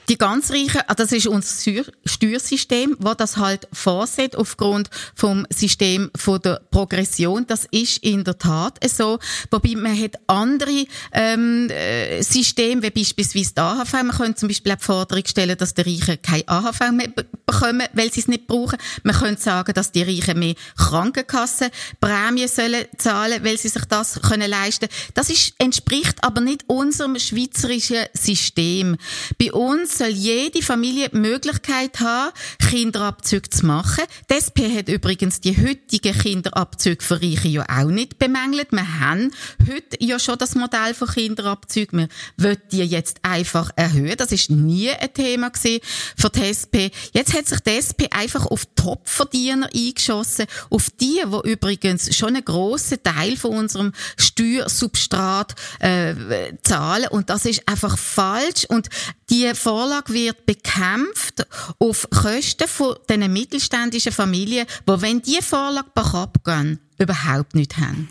Die 0.09 0.17
ganz 0.17 0.51
Reichen, 0.51 0.81
ah, 0.87 0.95
das 0.95 1.11
ist 1.13 1.27
unser 1.27 1.83
Steuersystem, 2.05 2.97
wo 2.99 3.13
das 3.13 3.37
halt 3.37 3.67
vorsieht 3.71 4.35
aufgrund 4.35 4.89
vom 5.15 5.47
System 5.49 6.11
von 6.15 6.41
der 6.41 6.61
Progression. 6.71 7.47
Das 7.47 7.65
ist 7.71 8.03
in 8.03 8.23
der 8.23 8.37
Tat 8.37 8.79
so. 8.89 9.19
Wobei 9.49 9.75
man 9.75 9.97
hat 9.97 10.15
andere 10.27 10.85
ähm, 11.13 11.69
äh, 11.69 12.21
Systeme, 12.21 12.83
wie 12.83 12.89
beispielsweise 12.89 13.53
die 13.53 13.61
AHV. 13.61 13.93
Man 13.93 14.11
könnte 14.11 14.35
zum 14.35 14.49
Beispiel 14.49 14.73
auch 14.73 14.77
die 14.77 14.83
Forderung 14.83 15.25
stellen, 15.25 15.57
dass 15.57 15.73
die 15.73 15.81
Reichen 15.81 16.21
keine 16.21 16.47
AHV 16.47 16.91
mehr 16.91 17.07
bekommen, 17.07 17.87
weil 17.93 18.11
sie 18.11 18.19
es 18.19 18.27
nicht 18.27 18.47
brauchen. 18.47 18.79
Man 19.03 19.15
könnte 19.15 19.41
sagen, 19.41 19.73
dass 19.73 19.91
die 19.91 20.03
Reichen 20.03 20.39
mehr 20.39 20.55
Krankenkassenprämien 20.77 22.49
sollen 22.49 22.85
zahlen, 22.97 23.43
weil 23.43 23.57
sie 23.57 23.69
sich 23.69 23.85
das 23.85 24.19
können 24.21 24.49
leisten. 24.49 24.89
Das 25.13 25.29
ist, 25.29 25.53
entspricht 25.59 26.17
aber 26.23 26.41
nicht 26.41 26.65
unserem 26.67 27.17
schweizerischen 27.17 28.05
System. 28.13 28.97
Bei 29.39 29.53
uns 29.53 29.92
soll 29.93 30.09
jede 30.09 30.61
Familie 30.61 31.09
die 31.09 31.17
Möglichkeit 31.17 31.99
haben, 31.99 32.31
Kinderabzüge 32.69 33.49
zu 33.49 33.65
machen. 33.65 34.03
Die 34.29 34.35
SP 34.35 34.65
hat 34.75 34.89
übrigens 34.89 35.41
die 35.41 35.55
heutigen 35.55 36.17
Kinderabzüge 36.17 37.03
für 37.03 37.21
Reiche 37.21 37.47
ja 37.47 37.65
auch 37.69 37.89
nicht 37.89 38.19
bemängelt. 38.19 38.71
Wir 38.71 38.99
haben 38.99 39.31
heute 39.61 39.97
ja 39.99 40.19
schon 40.19 40.37
das 40.37 40.55
Modell 40.55 40.93
von 40.93 41.07
Kinderabzügen. 41.07 41.99
Wir 41.99 42.07
wollen 42.37 42.61
die 42.71 42.83
jetzt 42.83 43.17
einfach 43.21 43.71
erhöhen. 43.75 44.17
Das 44.17 44.31
ist 44.31 44.49
nie 44.49 44.89
ein 44.89 45.13
Thema 45.13 45.49
gewesen 45.49 45.79
für 46.17 46.29
die 46.29 46.45
SP. 46.49 46.89
Jetzt 47.13 47.33
hat 47.33 47.47
sich 47.47 47.59
die 47.59 47.77
SP 47.77 48.09
einfach 48.11 48.45
auf 48.45 48.65
Topverdiener 48.75 49.69
eingeschossen, 49.73 50.45
auf 50.69 50.89
die, 50.89 51.21
wo 51.25 51.41
übrigens 51.41 52.15
schon 52.15 52.29
einen 52.29 52.45
grossen 52.45 53.01
Teil 53.03 53.37
von 53.37 53.51
unserem 53.51 53.91
Steuersubstrat 54.17 55.55
äh, 55.79 56.13
zahlen. 56.63 57.07
Und 57.09 57.29
das 57.29 57.45
ist 57.45 57.67
einfach 57.67 57.97
falsch. 57.97 58.65
Und 58.67 58.89
die 59.29 59.53
Vorlage 59.83 60.13
wird 60.13 60.45
bekämpft 60.45 61.45
auf 61.77 62.07
Kosten 62.09 62.69
von 62.69 62.95
mittelständischen 63.33 64.13
Familien, 64.13 64.65
die, 64.87 65.01
wenn 65.01 65.21
die 65.21 65.41
Vorlage 65.41 66.31
gehen, 66.45 66.79
überhaupt 66.97 67.53
nicht 67.53 67.77
haben. 67.77 68.07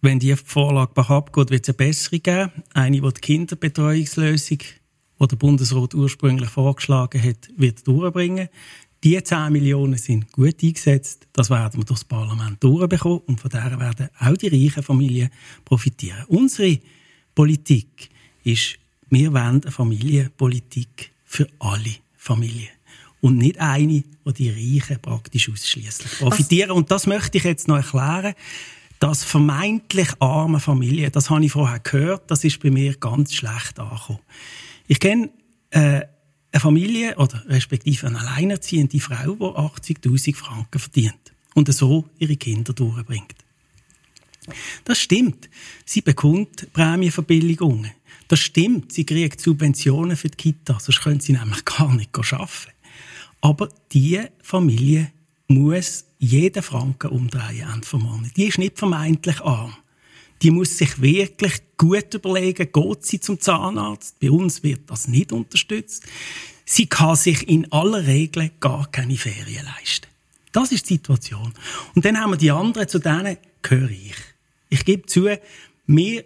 Wenn 0.00 0.20
die 0.20 0.36
Vorlage 0.36 1.08
abgeht, 1.08 1.50
wird 1.50 1.68
es 1.68 1.70
eine 1.70 1.74
bessere 1.74 2.20
geben. 2.20 2.52
Eine, 2.72 3.00
die 3.00 3.14
die 3.14 3.20
Kinderbetreuungslösung, 3.20 4.58
die 4.58 5.26
der 5.26 5.36
Bundesrat 5.36 5.92
ursprünglich 5.94 6.50
vorgeschlagen 6.50 7.20
hat, 7.20 7.48
wird 7.56 7.84
durchbringen. 7.84 8.48
Die 9.02 9.20
10 9.20 9.52
Millionen 9.52 9.98
sind 9.98 10.30
gut 10.30 10.62
eingesetzt. 10.62 11.26
Das 11.32 11.50
werden 11.50 11.80
wir 11.80 11.84
durch 11.84 11.98
das 11.98 12.04
Parlament 12.04 12.62
durchbekommen. 12.62 13.22
Und 13.26 13.40
von 13.40 13.50
der 13.50 13.80
werden 13.80 14.08
auch 14.20 14.36
die 14.36 14.66
reichen 14.66 14.84
Familien 14.84 15.30
profitieren. 15.64 16.24
Unsere 16.28 16.78
Politik 17.34 18.08
ist 18.44 18.78
wir 19.14 19.32
wollen 19.32 19.62
eine 19.62 19.70
Familienpolitik 19.70 21.12
für 21.24 21.46
alle 21.60 21.94
Familien. 22.16 22.68
Und 23.20 23.38
nicht 23.38 23.58
eine, 23.58 24.02
wo 24.24 24.32
die 24.32 24.50
Reichen 24.50 25.00
praktisch 25.00 25.48
ausschließlich 25.48 26.18
profitieren. 26.18 26.72
Und 26.72 26.90
das 26.90 27.06
möchte 27.06 27.38
ich 27.38 27.44
jetzt 27.44 27.68
noch 27.68 27.76
erklären. 27.76 28.34
Das 28.98 29.24
vermeintlich 29.24 30.08
arme 30.20 30.60
Familien, 30.60 31.10
das 31.12 31.30
habe 31.30 31.44
ich 31.44 31.52
vorher 31.52 31.78
gehört, 31.78 32.30
das 32.30 32.44
ist 32.44 32.60
bei 32.60 32.70
mir 32.70 32.94
ganz 32.94 33.34
schlecht 33.34 33.78
angekommen. 33.78 34.20
Ich 34.86 35.00
kenne 35.00 35.30
äh, 35.70 36.02
eine 36.52 36.60
Familie 36.60 37.16
oder 37.16 37.44
respektive 37.48 38.06
eine 38.06 38.20
alleinerziehende 38.20 39.00
Frau, 39.00 39.34
die 39.34 39.96
80.000 39.96 40.36
Franken 40.36 40.78
verdient 40.78 41.32
und 41.54 41.72
so 41.72 42.08
ihre 42.18 42.36
Kinder 42.36 42.72
durchbringt. 42.72 43.34
Das 44.84 45.00
stimmt. 45.00 45.48
Sie 45.84 46.00
bekommt 46.00 46.72
Prämienverbilligungen. 46.72 47.90
Das 48.34 48.40
stimmt, 48.40 48.90
sie 48.90 49.06
kriegt 49.06 49.40
Subventionen 49.40 50.16
für 50.16 50.28
die 50.28 50.36
Kita, 50.36 50.80
sonst 50.80 51.02
können 51.02 51.20
sie 51.20 51.34
nämlich 51.34 51.64
gar 51.64 51.94
nicht 51.94 52.10
arbeiten. 52.18 52.72
Aber 53.40 53.68
diese 53.92 54.32
Familie 54.42 55.12
muss 55.46 56.06
jeden 56.18 56.60
Franken 56.60 57.12
umdrehen 57.12 57.68
Ende 57.72 57.86
vom 57.86 58.02
Monat. 58.02 58.36
Die 58.36 58.46
ist 58.46 58.58
nicht 58.58 58.76
vermeintlich 58.76 59.40
arm. 59.40 59.76
Die 60.42 60.50
muss 60.50 60.76
sich 60.76 61.00
wirklich 61.00 61.62
gut 61.76 62.12
überlegen, 62.12 62.72
geht 62.72 63.04
sie 63.04 63.20
zum 63.20 63.38
Zahnarzt? 63.38 64.18
Bei 64.18 64.32
uns 64.32 64.64
wird 64.64 64.90
das 64.90 65.06
nicht 65.06 65.30
unterstützt. 65.30 66.02
Sie 66.64 66.86
kann 66.86 67.14
sich 67.14 67.48
in 67.48 67.70
aller 67.70 68.04
Regel 68.04 68.50
gar 68.58 68.90
keine 68.90 69.16
Ferien 69.16 69.64
leisten. 69.64 70.08
Das 70.50 70.72
ist 70.72 70.90
die 70.90 70.94
Situation. 70.94 71.54
Und 71.94 72.04
dann 72.04 72.20
haben 72.20 72.32
wir 72.32 72.36
die 72.36 72.50
anderen, 72.50 72.88
zu 72.88 72.98
denen 72.98 73.36
gehöre 73.62 73.90
ich. 73.90 74.16
Ich 74.70 74.84
gebe 74.84 75.06
zu, 75.06 75.28
mir 75.86 76.24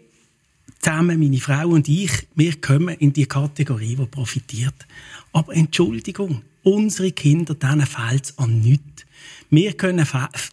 zusammen, 0.80 1.18
meine 1.18 1.38
Frau 1.38 1.68
und 1.68 1.88
ich, 1.88 2.10
wir 2.34 2.60
kommen 2.60 2.96
in 2.96 3.12
die 3.12 3.26
Kategorie, 3.26 3.96
die 3.96 4.06
profitiert. 4.06 4.86
Aber 5.32 5.54
Entschuldigung, 5.54 6.42
unsere 6.62 7.12
Kinder, 7.12 7.54
denen 7.54 7.86
fehlt 7.86 8.24
es 8.24 8.38
an 8.38 8.60
nichts. 8.60 9.04
Wir 9.50 9.72
können 9.72 10.06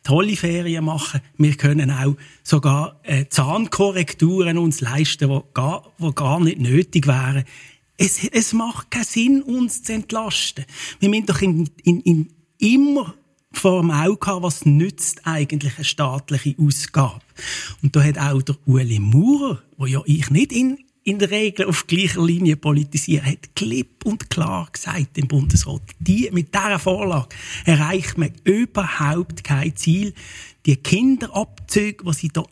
tolle 0.03 0.36
Ferien 0.36 0.86
machen. 0.86 1.22
Wir 1.38 1.55
können 1.55 1.91
auch 1.91 2.15
sogar 2.44 3.00
äh, 3.03 3.25
Zahnkorrekturen 3.27 4.58
uns 4.58 4.82
leisten, 4.82 5.29
die 5.29 5.41
gar, 5.53 5.91
die 6.00 6.15
gar 6.15 6.39
nicht 6.39 6.60
nötig 6.60 7.08
wären. 7.08 7.44
Es, 7.98 8.24
es 8.24 8.53
macht 8.53 8.91
keinen 8.91 9.03
Sinn, 9.03 9.41
uns 9.41 9.84
zu 9.84 9.94
entlasten. 9.94 10.65
Wir 11.00 11.10
müssen 11.10 11.25
doch 11.25 11.41
in, 11.41 11.70
in, 11.84 12.01
in 12.01 12.29
immer 12.58 13.15
vor 13.57 13.81
dem 13.81 13.91
Auge 13.91 14.27
haben, 14.27 14.43
was 14.43 14.65
nützt 14.65 15.25
eigentlich 15.25 15.75
eine 15.75 15.85
staatliche 15.85 16.55
Ausgabe. 16.59 17.21
Und 17.81 17.95
da 17.95 18.03
hat 18.03 18.17
auch 18.17 18.41
der 18.41 18.55
Ueli 18.67 19.00
Maurer, 19.00 19.62
wo 19.77 19.85
ja 19.85 20.01
ich 20.05 20.29
nicht 20.29 20.51
in 20.51 20.77
in 21.05 21.19
der 21.19 21.29
Regel 21.29 21.67
auf 21.67 21.85
gleicher 21.85 22.25
Linie 22.25 22.57
politisieren, 22.57 23.27
hat 23.27 23.55
klipp 23.55 24.03
und 24.05 24.31
klar 24.31 24.67
gesagt 24.71 25.19
im 25.19 25.27
Bundesrat, 25.27 25.83
die, 26.00 26.29
mit 26.31 26.53
dieser 26.53 26.79
Vorlage 26.79 27.29
erreicht 27.63 28.17
man 28.17 28.31
überhaupt 28.43 29.43
kein 29.43 29.75
Ziel. 29.75 30.15
Die 30.65 30.75
Kinderabzüge, 30.75 32.03
die 32.03 32.13
sie 32.13 32.29
da 32.29 32.43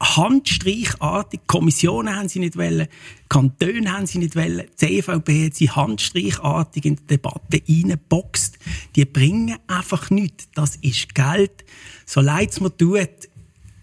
handstreichartig, 0.00 1.40
Kommissionen 1.46 2.14
haben 2.14 2.28
sie 2.28 2.40
nicht 2.40 2.56
wollen, 2.56 2.88
Kantone 3.28 3.92
haben 3.92 4.06
sie 4.06 4.18
nicht 4.18 4.36
wollen, 4.36 4.64
die 4.80 5.00
CVP 5.02 5.46
hat 5.46 5.54
sie 5.54 5.70
handstreichartig 5.70 6.84
in 6.84 6.96
die 6.96 7.06
Debatte 7.06 7.62
reingeboxt. 7.68 8.58
Die 8.96 9.04
bringen 9.04 9.56
einfach 9.66 10.10
nichts. 10.10 10.48
Das 10.54 10.76
ist 10.76 11.14
Geld. 11.14 11.64
So 12.06 12.20
leid 12.20 12.50
es 12.50 12.60
mir 12.60 12.76
tut, 12.76 13.08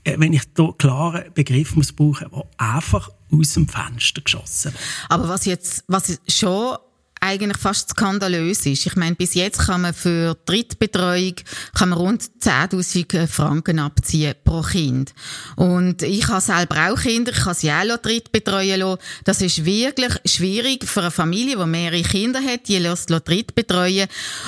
äh, 0.04 0.16
wenn 0.18 0.34
ich 0.34 0.44
da 0.54 0.70
klaren 0.78 1.34
Begriff 1.34 1.76
muss 1.76 1.92
brauchen, 1.92 2.28
der 2.32 2.46
einfach 2.58 3.10
aus 3.32 3.54
dem 3.54 3.68
Fenster 3.68 4.22
geschossen 4.22 4.74
wird. 4.74 4.84
Aber 5.10 5.30
was 5.30 5.46
jetzt, 5.46 5.84
was 5.88 6.20
schon 6.28 6.78
eigentlich 7.22 7.58
fast 7.58 7.90
skandalös 7.90 8.66
ist. 8.66 8.86
Ich 8.86 8.96
meine, 8.96 9.16
bis 9.16 9.36
jetzt 9.36 9.60
kann 9.60 9.82
man 9.82 9.94
für 9.94 10.36
Drittbetreuung 10.46 11.36
kann 11.76 11.90
man 11.90 12.00
rund 12.00 12.24
10.000 12.24 13.28
Franken 13.28 13.80
abziehen 13.80 14.34
pro 14.44 14.62
Kind. 14.62 15.14
Und 15.56 16.02
ich 16.02 16.28
habe 16.28 16.42
selber 16.42 16.90
auch 16.90 17.00
Kinder, 17.00 17.32
ich 17.32 17.44
kann 17.44 17.54
sie 17.54 17.72
auch 17.72 17.98
drittbetreuen 17.98 18.80
lassen. 18.80 19.02
Das 19.24 19.42
ist 19.42 19.64
wirklich 19.64 20.14
schwierig 20.26 20.86
für 20.86 21.02
eine 21.02 21.12
Familie, 21.12 21.58
die 21.58 21.66
mehrere 21.66 22.02
Kinder 22.02 22.42
hat, 22.42 22.68
die 22.68 22.80
lässt 22.80 23.10
drittbetreuen. 23.10 24.08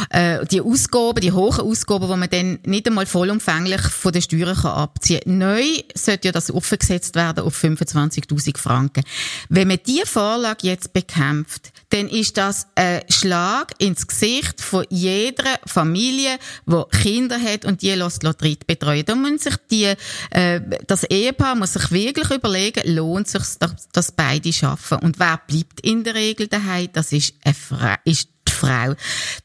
Äh, 0.10 0.46
die 0.48 0.62
Ausgaben, 0.62 1.22
die 1.22 1.32
hohen 1.32 1.60
Ausgaben, 1.60 2.08
die 2.10 2.18
man 2.18 2.30
dann 2.30 2.60
nicht 2.66 2.88
einmal 2.88 3.06
vollumfänglich 3.06 3.82
von 3.82 4.12
den 4.12 4.22
Steuern 4.24 4.56
kann 4.56 4.72
abziehen 4.72 5.22
kann. 5.24 5.38
Neu 5.38 5.64
sollte 5.94 6.30
ja 6.30 6.32
das 6.32 6.50
aufgesetzt 6.50 7.16
werden 7.16 7.44
auf 7.44 7.64
25.000 7.64 8.58
Franken. 8.58 9.04
Wenn 9.50 9.68
man 9.68 9.80
diese 9.86 10.08
Vorlage 10.08 10.68
jetzt 10.68 10.92
bekämpft, 10.94 11.72
dann 11.94 12.10
ist 12.10 12.38
das 12.38 12.66
ein 12.74 13.02
Schlag 13.08 13.72
ins 13.78 14.08
Gesicht 14.08 14.60
von 14.60 14.84
jeder 14.90 15.60
Familie, 15.68 16.40
die 16.66 16.84
Kinder 17.04 17.40
hat 17.40 17.66
und 17.66 17.84
die 17.84 17.92
lässt 17.92 18.24
Lotterie 18.24 18.58
betreuen. 18.66 19.06
Da 19.06 19.14
müssen 19.14 19.38
sich 19.38 19.56
die, 19.70 19.94
äh, 20.32 20.60
das 20.88 21.04
Ehepaar 21.04 21.54
muss 21.54 21.74
sich 21.74 21.92
wirklich 21.92 22.32
überlegen, 22.32 22.96
lohnt 22.96 23.28
sich 23.28 23.44
dass, 23.60 23.90
dass 23.92 24.12
beide 24.12 24.52
schaffen. 24.52 24.98
Und 25.00 25.20
wer 25.20 25.40
bleibt 25.46 25.82
in 25.82 26.04
der 26.04 26.16
Regel 26.16 26.48
daheim? 26.48 26.90
Das 26.94 27.12
ist, 27.12 27.36
eine 27.44 27.54
Frau, 27.54 27.96
ist 28.06 28.30
die 28.48 28.52
Frau. 28.52 28.96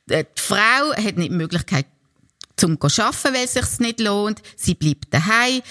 Äh, 0.09 0.25
die 0.25 0.40
Frau 0.40 0.95
hat 0.97 1.19
nicht 1.19 1.31
die 1.31 1.37
Möglichkeit, 1.37 1.85
zum 2.58 2.78
arbeiten, 2.80 3.34
weil 3.34 3.44
es 3.44 3.54
sich 3.54 3.80
nicht 3.80 4.00
lohnt. 4.00 4.42
Sie 4.56 4.74
bleibt 4.74 5.12
daheim. 5.14 5.62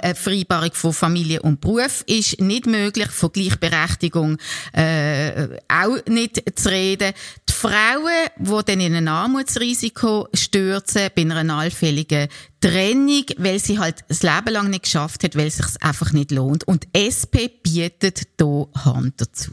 Äh, 0.00 0.14
Vereinbarung 0.14 0.72
von 0.72 0.92
Familie 0.92 1.42
und 1.42 1.60
Beruf 1.60 2.04
ist 2.06 2.40
nicht 2.40 2.66
möglich. 2.66 3.10
Von 3.10 3.32
Gleichberechtigung 3.32 4.38
äh, 4.72 5.58
auch 5.68 6.04
nicht 6.06 6.42
zu 6.58 6.70
reden. 6.70 7.12
Die 7.48 7.52
Frauen, 7.52 8.28
die 8.38 8.64
dann 8.64 8.80
in 8.80 8.94
ein 8.94 9.08
Armutsrisiko 9.08 10.28
stürzen 10.32 11.08
bei 11.14 11.22
einer 11.22 11.54
allfälligen 11.54 12.28
Trennung, 12.60 13.24
weil 13.38 13.58
sie 13.58 13.78
halt 13.78 14.04
das 14.08 14.22
Leben 14.22 14.52
lang 14.52 14.70
nicht 14.70 14.84
geschafft 14.84 15.24
hat, 15.24 15.36
weil 15.36 15.48
es 15.48 15.56
sich 15.56 15.82
einfach 15.82 16.12
nicht 16.12 16.30
lohnt. 16.30 16.64
Und 16.64 16.86
SP 16.94 17.50
bietet 17.62 18.28
hier 18.38 18.68
Hand 18.84 19.20
dazu. 19.20 19.52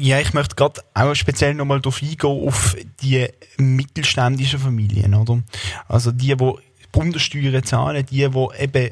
Ja, 0.00 0.20
ich 0.20 0.32
möchte 0.32 0.54
gerade 0.54 0.80
auch 0.94 1.12
speziell 1.14 1.54
nochmal 1.54 1.80
darauf 1.80 2.00
eingehen, 2.00 2.46
auf 2.46 2.76
die 3.02 3.26
mittelständischen 3.56 4.60
Familien, 4.60 5.12
oder? 5.12 5.42
Also 5.88 6.12
die, 6.12 6.36
die 6.36 6.54
Bundessteuern 6.92 7.64
zahlen, 7.64 8.06
die, 8.06 8.18
die 8.18 8.62
eben 8.62 8.90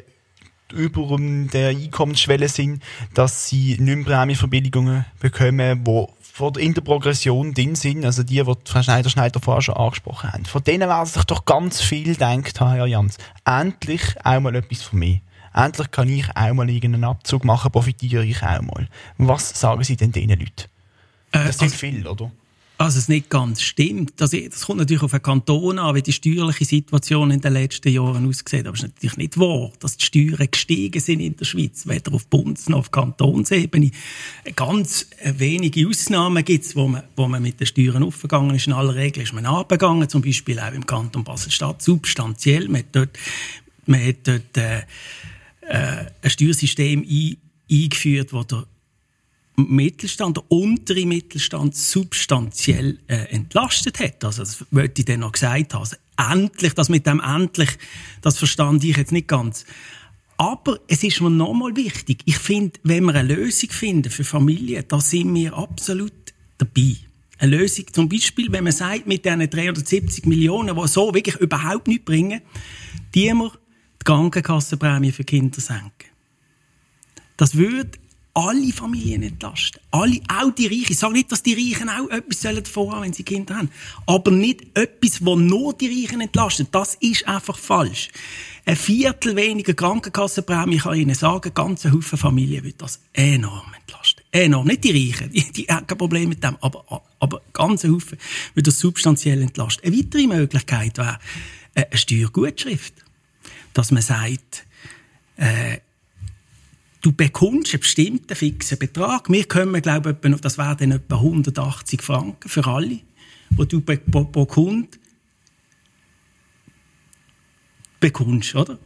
über 0.73 1.16
der 1.53 1.69
Einkommensschwelle 1.69 2.49
sind, 2.49 2.83
dass 3.14 3.49
sie 3.49 3.77
nicht 3.79 4.09
mehr 4.09 4.19
Prämienverbilligungen 4.19 5.05
bekommen, 5.21 5.85
die 5.85 6.61
in 6.61 6.75
der 6.75 6.81
Progression 6.81 7.55
drin 7.55 7.77
sind, 7.77 8.05
also 8.05 8.25
die, 8.25 8.42
die 8.42 8.57
Frau 8.64 8.83
Schneider-Schneider 8.83 9.38
vorher 9.38 9.62
schon 9.62 9.77
angesprochen 9.77 10.33
haben. 10.33 10.45
Von 10.45 10.64
denen 10.64 10.88
werden 10.88 11.07
sich 11.07 11.23
doch 11.23 11.45
ganz 11.45 11.81
viel 11.81 12.14
gedacht 12.14 12.59
Herr 12.59 12.87
Jans. 12.87 13.19
Endlich 13.45 14.03
auch 14.25 14.40
mal 14.40 14.57
etwas 14.57 14.83
von 14.83 14.99
mir. 14.99 15.21
Endlich 15.55 15.88
kann 15.92 16.09
ich 16.09 16.29
auch 16.35 16.53
mal 16.53 16.69
irgendeinen 16.69 17.05
Abzug 17.05 17.45
machen, 17.45 17.71
profitiere 17.71 18.25
ich 18.25 18.42
auch 18.42 18.61
mal. 18.61 18.88
Was 19.19 19.51
sagen 19.51 19.85
Sie 19.85 19.97
denn 19.97 20.11
diesen 20.11 20.31
Leuten? 20.31 20.76
Äh, 21.33 21.47
das 21.47 21.59
sind 21.59 21.73
also, 21.73 21.77
viel, 21.77 22.07
oder? 22.07 22.31
Also 22.79 22.99
es 22.99 23.09
nicht 23.09 23.31
ganz 23.31 23.62
stimmt. 23.62 24.21
Das, 24.21 24.33
das 24.33 24.67
kommt 24.67 24.81
natürlich 24.81 25.03
auf 25.03 25.15
einen 25.15 25.23
Kanton 25.23 25.79
an, 25.79 25.95
wie 25.95 26.03
die 26.03 26.12
steuerliche 26.12 26.67
Situation 26.67 27.31
in 27.31 27.41
den 27.41 27.55
letzten 27.55 27.89
Jahren 27.89 28.29
aussieht. 28.29 28.67
Aber 28.67 28.75
es 28.75 28.83
ist 28.83 28.95
natürlich 28.95 29.17
nicht 29.17 29.39
wahr, 29.39 29.73
dass 29.81 29.97
die 29.97 30.05
Steuern 30.05 30.47
gestiegen 30.51 31.01
sind 31.01 31.21
in 31.21 31.37
der 31.37 31.47
Schweiz, 31.47 31.87
weder 31.87 32.12
auf 32.12 32.27
Bundes- 32.27 32.69
noch 32.69 32.81
auf 32.81 32.91
Kantonsebene. 32.91 33.93
Ganz 34.57 35.07
wenige 35.25 35.89
Ausnahmen 35.89 36.45
gibt 36.45 36.67
es, 36.67 36.77
wo 36.77 36.87
man, 36.87 37.03
wo 37.17 37.27
man 37.29 37.43
mit 37.43 37.61
den 37.61 37.67
Steuern 37.67 38.03
aufgegangen 38.03 38.55
ist. 38.55 38.67
In 38.67 38.75
aller 38.75 38.95
Regel 38.95 39.23
ist 39.23 39.33
man 39.33 39.47
abgegangen, 39.47 40.11
zum 40.11 40.21
Beispiel 40.21 40.61
auch 40.61 40.73
im 40.73 40.85
Kanton 40.85 41.25
Basel-Stadt, 41.25 41.81
substanziell. 41.81 42.69
Man 42.69 42.81
hat 42.81 42.87
dort, 42.93 43.19
man 43.87 44.07
hat 44.07 44.17
dort 44.25 44.57
äh, 44.59 44.81
äh, 45.62 46.07
ein 46.21 46.31
Steuersystem 46.31 47.07
ein, 47.09 47.37
eingeführt, 47.71 48.35
wo 48.35 48.43
der 48.43 48.67
Mittelstand, 49.57 50.37
der 50.37 50.45
untere 50.49 51.07
Mittelstand 51.07 51.75
substanziell 51.75 52.99
äh, 53.09 53.16
entlastet 53.31 53.99
hat. 54.01 54.25
Also 54.25 54.42
das 54.42 54.64
wollte 54.71 55.01
ich 55.01 55.07
dann 55.07 55.21
noch 55.21 55.33
gesagt 55.33 55.75
haben. 55.75 55.81
Also 55.81 55.97
endlich, 56.16 56.75
das 56.75 56.88
mit 56.88 57.07
dem 57.07 57.21
endlich, 57.21 57.71
das 58.21 58.38
verstand 58.38 58.85
ich 58.85 58.97
jetzt 58.97 59.12
nicht 59.12 59.29
ganz. 59.29 59.64
Aber 60.38 60.79
es 60.88 61.03
ist 61.03 61.21
mir 61.21 61.31
nochmal 61.31 61.75
wichtig. 61.77 62.23
Ich 62.27 62.38
finde, 62.38 62.79
wenn 62.83 63.05
wir 63.05 63.14
eine 63.14 63.35
Lösung 63.35 63.71
finden 63.71 64.11
für 64.11 64.25
Familien, 64.25 64.85
da 64.87 65.01
sind 65.01 65.35
wir 65.35 65.55
absolut 65.57 66.12
dabei. 66.59 66.97
Eine 67.38 67.57
Lösung, 67.57 67.87
zum 67.92 68.09
Beispiel, 68.09 68.51
wenn 68.53 68.64
man 68.64 68.73
sagt, 68.73 69.07
mit 69.07 69.25
diesen 69.25 69.49
370 69.49 70.27
Millionen, 70.27 70.77
die 70.77 70.88
so 70.88 71.14
wirklich 71.14 71.37
überhaupt 71.37 71.87
nichts 71.87 72.05
bringen, 72.05 72.40
die 73.14 73.33
wir 73.33 73.51
die 73.51 74.05
Krankenkassenprämie 74.05 75.12
für 75.12 75.25
Kinder 75.25 75.61
senken. 75.61 75.90
Das 77.37 77.57
würde 77.57 77.90
alle 78.37 78.70
Familien 78.70 79.22
entlasten. 79.22 79.81
Alle, 79.90 80.20
auch 80.29 80.51
die 80.51 80.66
Reichen. 80.66 80.92
Ich 80.92 80.99
sage 80.99 81.14
nicht, 81.14 81.33
dass 81.33 81.42
die 81.42 81.55
Reichen 81.55 81.88
auch 81.88 82.11
etwas 82.11 82.40
davon 82.40 82.92
haben, 82.92 83.05
wenn 83.05 83.12
sie 83.14 83.22
Kinder 83.22 83.57
haben. 83.57 83.70
Aber 84.07 84.31
nicht 84.31 84.66
etwas, 84.75 85.25
wo 85.25 85.37
nur 85.37 85.72
die 85.72 85.88
Reichen 85.88 86.20
entlastet. 86.20 86.68
Das 86.70 86.96
ist 87.01 87.27
einfach 87.27 87.57
falsch. 87.57 88.11
Ein 88.66 88.77
Viertel 88.77 89.37
weniger 89.37 89.72
Krankenkassenprämie, 89.72 90.77
kann 90.77 90.94
ich 90.94 91.03
Ihnen 91.03 91.14
sagen, 91.14 91.55
ganze 91.55 91.90
Haufen 91.90 92.18
Familien 92.18 92.62
wird 92.62 92.83
das 92.83 93.01
enorm 93.14 93.72
entlasten. 93.75 94.22
Enorm. 94.33 94.66
Nicht 94.66 94.85
die 94.85 94.90
Reichen, 94.90 95.31
die, 95.31 95.53
die 95.53 95.64
haben 95.64 95.87
kein 95.87 95.96
Problem 95.96 96.29
mit 96.29 96.44
dem, 96.44 96.59
aber, 96.61 97.03
aber 97.18 97.40
ganze 97.55 97.90
Haufen 97.90 98.18
wird 98.55 98.66
das 98.66 98.79
substanziell 98.79 99.40
entlasten. 99.40 99.87
Eine 99.87 99.96
weitere 99.96 100.27
Möglichkeit 100.27 100.99
wäre 100.99 101.18
äh, 101.75 101.87
eine 101.87 101.96
Steuergutschrift. 101.96 102.92
Dass 103.72 103.92
man 103.92 104.03
sagt, 104.03 104.66
äh, 105.37 105.79
du 107.07 107.12
bekommst 107.12 107.73
einen 107.73 107.81
bestimmten 107.81 108.35
fixen 108.35 108.79
Betrag. 108.79 109.31
Wir 109.31 109.47
kommen, 109.47 109.81
glaube 109.81 110.19
ich, 110.21 110.40
das 110.40 110.59
wären 110.59 110.77
dann 110.77 110.90
etwa 110.90 111.14
180 111.14 112.03
Franken 112.03 112.49
für 112.49 112.66
alle, 112.66 112.99
wo 113.51 113.64
du 113.64 113.81
pro, 113.81 114.25
pro 114.25 114.45
Kunde 114.45 114.88
bekommst, 118.01 118.57
oder? 118.57 118.77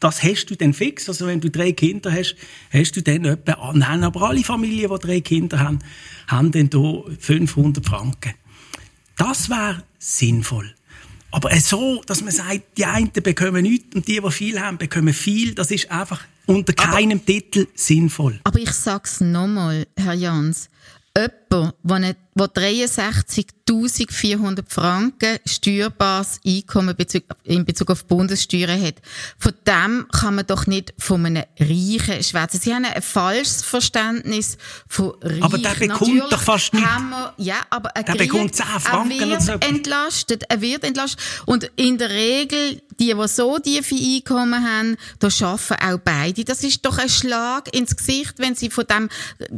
Das 0.00 0.22
hast 0.22 0.46
du 0.46 0.56
dann 0.56 0.72
fix. 0.72 1.10
Also 1.10 1.26
wenn 1.26 1.42
du 1.42 1.50
drei 1.50 1.72
Kinder 1.72 2.10
hast, 2.10 2.36
hast 2.72 2.96
du 2.96 3.02
dann 3.02 3.26
etwa, 3.26 3.72
nein, 3.74 4.02
aber 4.02 4.22
alle 4.22 4.42
Familien, 4.42 4.90
die 4.90 5.06
drei 5.06 5.20
Kinder 5.20 5.58
haben, 5.58 5.80
haben 6.26 6.50
dann 6.52 6.70
hier 6.72 7.04
500 7.18 7.84
Franken. 7.84 8.32
Das 9.18 9.50
wäre 9.50 9.84
sinnvoll. 9.98 10.74
Aber 11.32 11.54
so, 11.60 12.00
dass 12.06 12.22
man 12.22 12.32
sagt, 12.32 12.78
die 12.78 12.86
einen 12.86 13.12
bekommen 13.12 13.62
nichts 13.62 13.94
und 13.94 14.08
die, 14.08 14.22
die 14.22 14.30
viel 14.30 14.58
haben, 14.58 14.78
bekommen 14.78 15.12
viel, 15.12 15.54
das 15.54 15.70
ist 15.70 15.90
einfach 15.90 16.24
unter 16.48 16.72
keinem 16.72 17.18
aber, 17.18 17.26
Titel 17.26 17.66
sinnvoll. 17.74 18.40
Aber 18.44 18.58
ich 18.58 18.72
sag's 18.72 19.20
nochmal, 19.20 19.86
Herr 19.96 20.14
Jans. 20.14 20.68
jemand, 21.18 21.74
der, 21.82 22.14
der 22.34 22.46
63.400 22.46 24.64
Franken 24.68 25.38
steuerbares 25.44 26.40
Einkommen 26.46 26.94
in 27.44 27.64
Bezug 27.64 27.90
auf 27.90 28.04
Bundessteuern 28.04 28.80
hat, 28.80 28.96
von 29.38 29.52
dem 29.66 30.06
kann 30.12 30.36
man 30.36 30.46
doch 30.46 30.66
nicht 30.66 30.94
von 30.98 31.26
einem 31.26 31.42
Reichen 31.58 32.22
schwätzen. 32.22 32.60
Sie 32.60 32.72
haben 32.72 32.84
ein 32.84 33.02
falsches 33.02 33.64
Verständnis 33.64 34.56
von 34.86 35.14
Reich. 35.20 35.42
Aber 35.42 35.58
der 35.58 35.70
bekommt 35.70 36.00
Natürlich 36.00 36.30
doch 36.30 36.42
fast 36.42 36.74
nicht. 36.74 36.84
Wir, 36.84 37.34
ja, 37.38 37.56
aber 37.70 37.88
der 37.90 38.04
Krieg, 38.04 38.30
bekommt 38.30 38.54
10 38.54 38.66
Franken 38.66 39.32
er 39.32 39.46
wird 39.46 39.64
entlastet. 39.64 40.44
Er 40.48 40.60
wird 40.60 40.84
entlastet. 40.84 41.20
Und 41.46 41.68
in 41.76 41.98
der 41.98 42.10
Regel, 42.10 42.80
die, 42.98 43.14
die 43.14 43.28
so 43.28 43.58
tiefe 43.58 43.94
Einkommen 43.94 44.64
haben, 44.64 44.96
da 45.18 45.28
arbeiten 45.28 45.74
auch 45.82 45.98
beide. 46.04 46.44
Das 46.44 46.62
ist 46.62 46.84
doch 46.84 46.98
ein 46.98 47.08
Schlag 47.08 47.74
ins 47.74 47.96
Gesicht, 47.96 48.34
wenn 48.38 48.54
sie 48.54 48.70
von 48.70 48.84
dem 48.86 49.08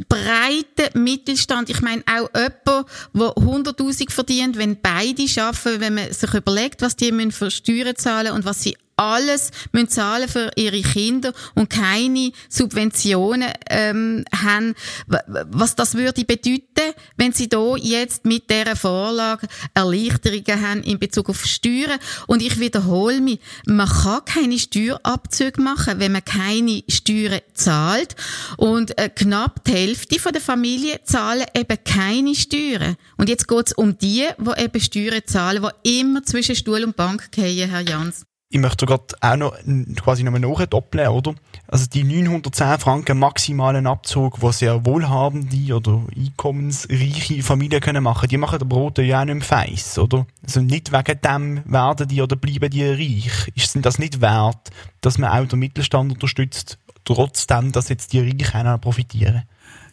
breiten 0.07 1.03
Mittelstand, 1.03 1.69
ich 1.69 1.81
meine 1.81 2.03
auch 2.07 2.29
jemand, 2.35 2.87
der 3.13 3.33
100'000 3.35 4.11
verdient, 4.11 4.57
wenn 4.57 4.81
beide 4.81 5.25
arbeiten, 5.41 5.81
wenn 5.81 5.95
man 5.95 6.13
sich 6.13 6.33
überlegt, 6.33 6.81
was 6.81 6.95
die 6.95 7.11
für 7.31 7.51
Steuern 7.51 7.95
zahlen 7.95 8.33
und 8.33 8.45
was 8.45 8.63
sie 8.63 8.77
alles 9.01 9.51
müssen 9.71 9.89
zahlen 9.89 10.29
für 10.29 10.51
ihre 10.55 10.81
Kinder 10.81 11.33
und 11.55 11.69
keine 11.69 12.31
Subventionen 12.49 13.49
ähm, 13.69 14.25
haben. 14.33 14.75
Was 15.07 15.75
das 15.75 15.95
würde 15.95 16.23
bedeuten, 16.23 16.93
wenn 17.17 17.33
sie 17.33 17.49
da 17.49 17.75
jetzt 17.77 18.25
mit 18.25 18.49
dieser 18.49 18.75
Vorlage 18.75 19.47
Erleichterungen 19.73 20.61
haben 20.61 20.83
in 20.83 20.99
Bezug 20.99 21.29
auf 21.29 21.45
Steuern? 21.45 21.99
Und 22.27 22.41
ich 22.41 22.59
wiederhole 22.59 23.21
mich, 23.21 23.39
man 23.65 23.89
kann 23.89 24.25
keine 24.25 24.59
Steuerabzüge 24.59 25.61
machen, 25.61 25.99
wenn 25.99 26.11
man 26.11 26.25
keine 26.25 26.83
Steuern 26.87 27.41
zahlt. 27.53 28.15
Und 28.57 28.97
äh, 28.99 29.09
knapp 29.09 29.63
die 29.65 29.71
Hälfte 29.71 30.31
der 30.31 30.41
Familien 30.41 30.99
zahlen 31.03 31.45
eben 31.55 31.77
keine 31.83 32.35
Steuern. 32.35 32.97
Und 33.17 33.29
jetzt 33.29 33.47
geht 33.47 33.67
es 33.67 33.73
um 33.73 33.97
die, 33.97 34.27
die 34.37 34.63
eben 34.63 34.81
Steuern 34.81 35.21
zahlen, 35.25 35.65
die 35.85 35.99
immer 35.99 36.23
zwischen 36.23 36.55
Stuhl 36.55 36.83
und 36.83 36.95
Bank 36.95 37.31
gehen, 37.31 37.69
Herr 37.69 37.81
Jans 37.81 38.25
ich 38.51 38.59
möchte 38.59 38.85
gerade 38.85 39.15
auch 39.21 39.37
noch 39.37 39.55
quasi 40.03 40.23
noch 40.23 40.37
nachdoppeln, 40.37 41.07
oder? 41.07 41.33
Also 41.67 41.85
die 41.87 42.03
910 42.03 42.79
Franken 42.79 43.17
maximalen 43.17 43.87
Abzug, 43.87 44.41
was 44.41 44.59
sehr 44.59 44.85
wohlhabende 44.85 45.73
oder 45.73 46.01
einkommensreiche 46.15 47.43
Familien 47.43 47.79
können 47.79 48.03
machen, 48.03 48.27
die 48.27 48.37
machen 48.37 48.59
der 48.59 48.65
Brote 48.65 49.03
ja 49.03 49.21
auch 49.21 49.25
nicht 49.25 49.35
mehr 49.35 49.43
feiss, 49.43 49.97
oder? 49.97 50.27
Also 50.43 50.59
nicht 50.59 50.91
wegen 50.91 51.21
dem 51.21 51.61
werden 51.65 52.07
die 52.09 52.21
oder 52.21 52.35
bleiben 52.35 52.69
die 52.69 52.85
reich. 52.85 53.51
Ist 53.55 53.77
das 53.85 53.99
nicht 53.99 54.19
wert, 54.19 54.69
dass 54.99 55.17
man 55.17 55.31
auch 55.31 55.47
den 55.47 55.59
Mittelstand 55.59 56.11
unterstützt, 56.11 56.77
trotzdem, 57.05 57.71
dass 57.71 57.87
jetzt 57.87 58.11
die 58.11 58.19
Reichen 58.19 58.67
auch 58.67 58.81
profitieren? 58.81 59.43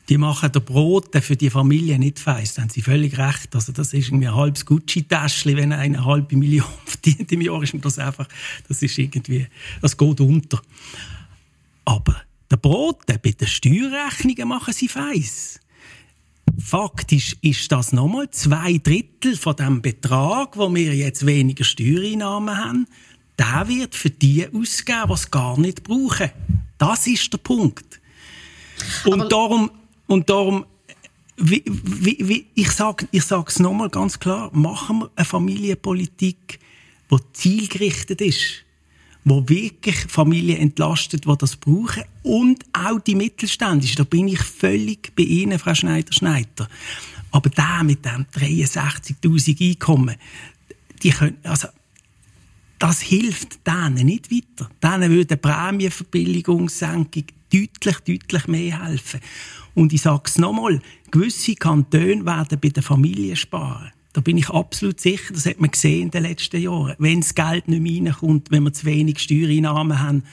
Die 0.08 0.16
machen 0.16 0.50
der 0.50 0.60
Brot 0.60 1.14
für 1.20 1.36
die 1.36 1.50
Familie 1.50 1.98
nicht 1.98 2.18
feiss. 2.18 2.54
Da 2.54 2.62
haben 2.62 2.70
sie 2.70 2.80
völlig 2.80 3.18
recht. 3.18 3.54
Also 3.54 3.72
das 3.72 3.92
ist 3.92 4.08
irgendwie 4.08 4.28
ein 4.28 4.34
halbes 4.34 4.64
Gucci-Täschchen, 4.64 5.56
wenn 5.56 5.72
er 5.72 5.78
eine 5.78 6.04
halbe 6.04 6.36
Million 6.36 6.66
verdient 6.86 7.30
im 7.32 7.42
Jahr, 7.42 7.62
ist 7.62 7.74
mir 7.74 7.80
das 7.80 7.98
einfach, 7.98 8.26
das 8.68 8.82
ist 8.82 8.96
irgendwie, 8.98 9.46
das 9.82 9.96
geht 9.96 10.20
unter. 10.20 10.62
Aber 11.84 12.16
der 12.50 12.56
Brot, 12.56 13.04
bei 13.06 13.18
den 13.18 13.46
Steuerrechnungen 13.46 14.48
machen 14.48 14.72
sie 14.72 14.88
feiss. 14.88 15.60
Faktisch 16.58 17.36
ist 17.42 17.70
das 17.70 17.92
nochmal 17.92 18.30
zwei 18.30 18.78
Drittel 18.78 19.36
von 19.36 19.56
dem 19.56 19.82
Betrag, 19.82 20.56
wo 20.56 20.74
wir 20.74 20.94
jetzt 20.94 21.26
weniger 21.26 21.64
Steuereinnahmen 21.64 22.56
haben, 22.56 22.86
der 23.38 23.68
wird 23.68 23.94
für 23.94 24.10
die 24.10 24.46
ausgeben, 24.52 25.08
was 25.08 25.30
gar 25.30 25.60
nicht 25.60 25.84
brauchen. 25.84 26.30
Das 26.78 27.06
ist 27.06 27.32
der 27.32 27.38
Punkt. 27.38 28.00
Und 29.04 29.20
Aber 29.20 29.28
darum 29.28 29.70
und 30.08 30.28
darum, 30.28 30.64
wie, 31.36 31.62
wie, 31.66 32.16
wie, 32.20 32.46
ich 32.54 32.72
sage 32.72 33.06
ich 33.12 33.22
sag's 33.22 33.60
nochmal 33.60 33.90
ganz 33.90 34.18
klar, 34.18 34.50
machen 34.52 35.00
wir 35.00 35.10
eine 35.14 35.24
Familienpolitik, 35.24 36.58
die 37.10 37.16
zielgerichtet 37.32 38.20
ist, 38.20 38.64
wo 39.24 39.48
wirklich 39.48 39.96
Familien 40.08 40.58
entlastet, 40.58 41.26
die 41.26 41.36
das 41.38 41.56
brauchen 41.56 42.02
und 42.24 42.64
auch 42.72 42.98
die 43.00 43.14
Mittelständischen. 43.14 43.96
Da 43.96 44.04
bin 44.04 44.26
ich 44.28 44.40
völlig 44.40 45.14
bei 45.14 45.22
Ihnen, 45.22 45.58
Frau 45.58 45.74
Schneider-Schneider. 45.74 46.68
Aber 47.30 47.50
der 47.50 47.84
mit 47.84 48.04
dem 48.04 48.26
63.000 48.34 49.68
Einkommen, 49.68 50.16
die 51.02 51.10
können, 51.10 51.36
also, 51.44 51.68
das 52.78 53.00
hilft 53.00 53.66
denen 53.66 54.06
nicht 54.06 54.30
weiter. 54.30 54.70
Denen 54.82 55.10
würde 55.10 55.34
eine 55.34 55.36
Prämienverbilligungssenkung 55.36 57.24
deutlich, 57.52 57.98
deutlich 58.00 58.46
mehr 58.46 58.84
helfen. 58.84 59.20
Und 59.74 59.92
ich 59.92 60.02
sage 60.02 60.22
es 60.26 60.38
nochmal, 60.38 60.80
gewisse 61.10 61.54
Kantone 61.54 62.24
werden 62.24 62.58
bei 62.60 62.68
den 62.68 62.82
Familien 62.82 63.36
sparen. 63.36 63.92
Da 64.12 64.22
bin 64.22 64.38
ich 64.38 64.48
absolut 64.48 64.98
sicher, 64.98 65.32
das 65.32 65.46
hat 65.46 65.60
man 65.60 65.70
gesehen 65.70 66.02
in 66.02 66.10
den 66.10 66.22
letzten 66.24 66.60
Jahren. 66.60 66.96
Wenn 66.98 67.20
das 67.20 67.34
Geld 67.34 67.68
nicht 67.68 67.80
mehr 67.80 68.12
reinkommt, 68.12 68.50
wenn 68.50 68.64
wir 68.64 68.72
zu 68.72 68.86
wenig 68.86 69.20
Steuereinnahmen 69.20 70.00
haben. 70.00 70.24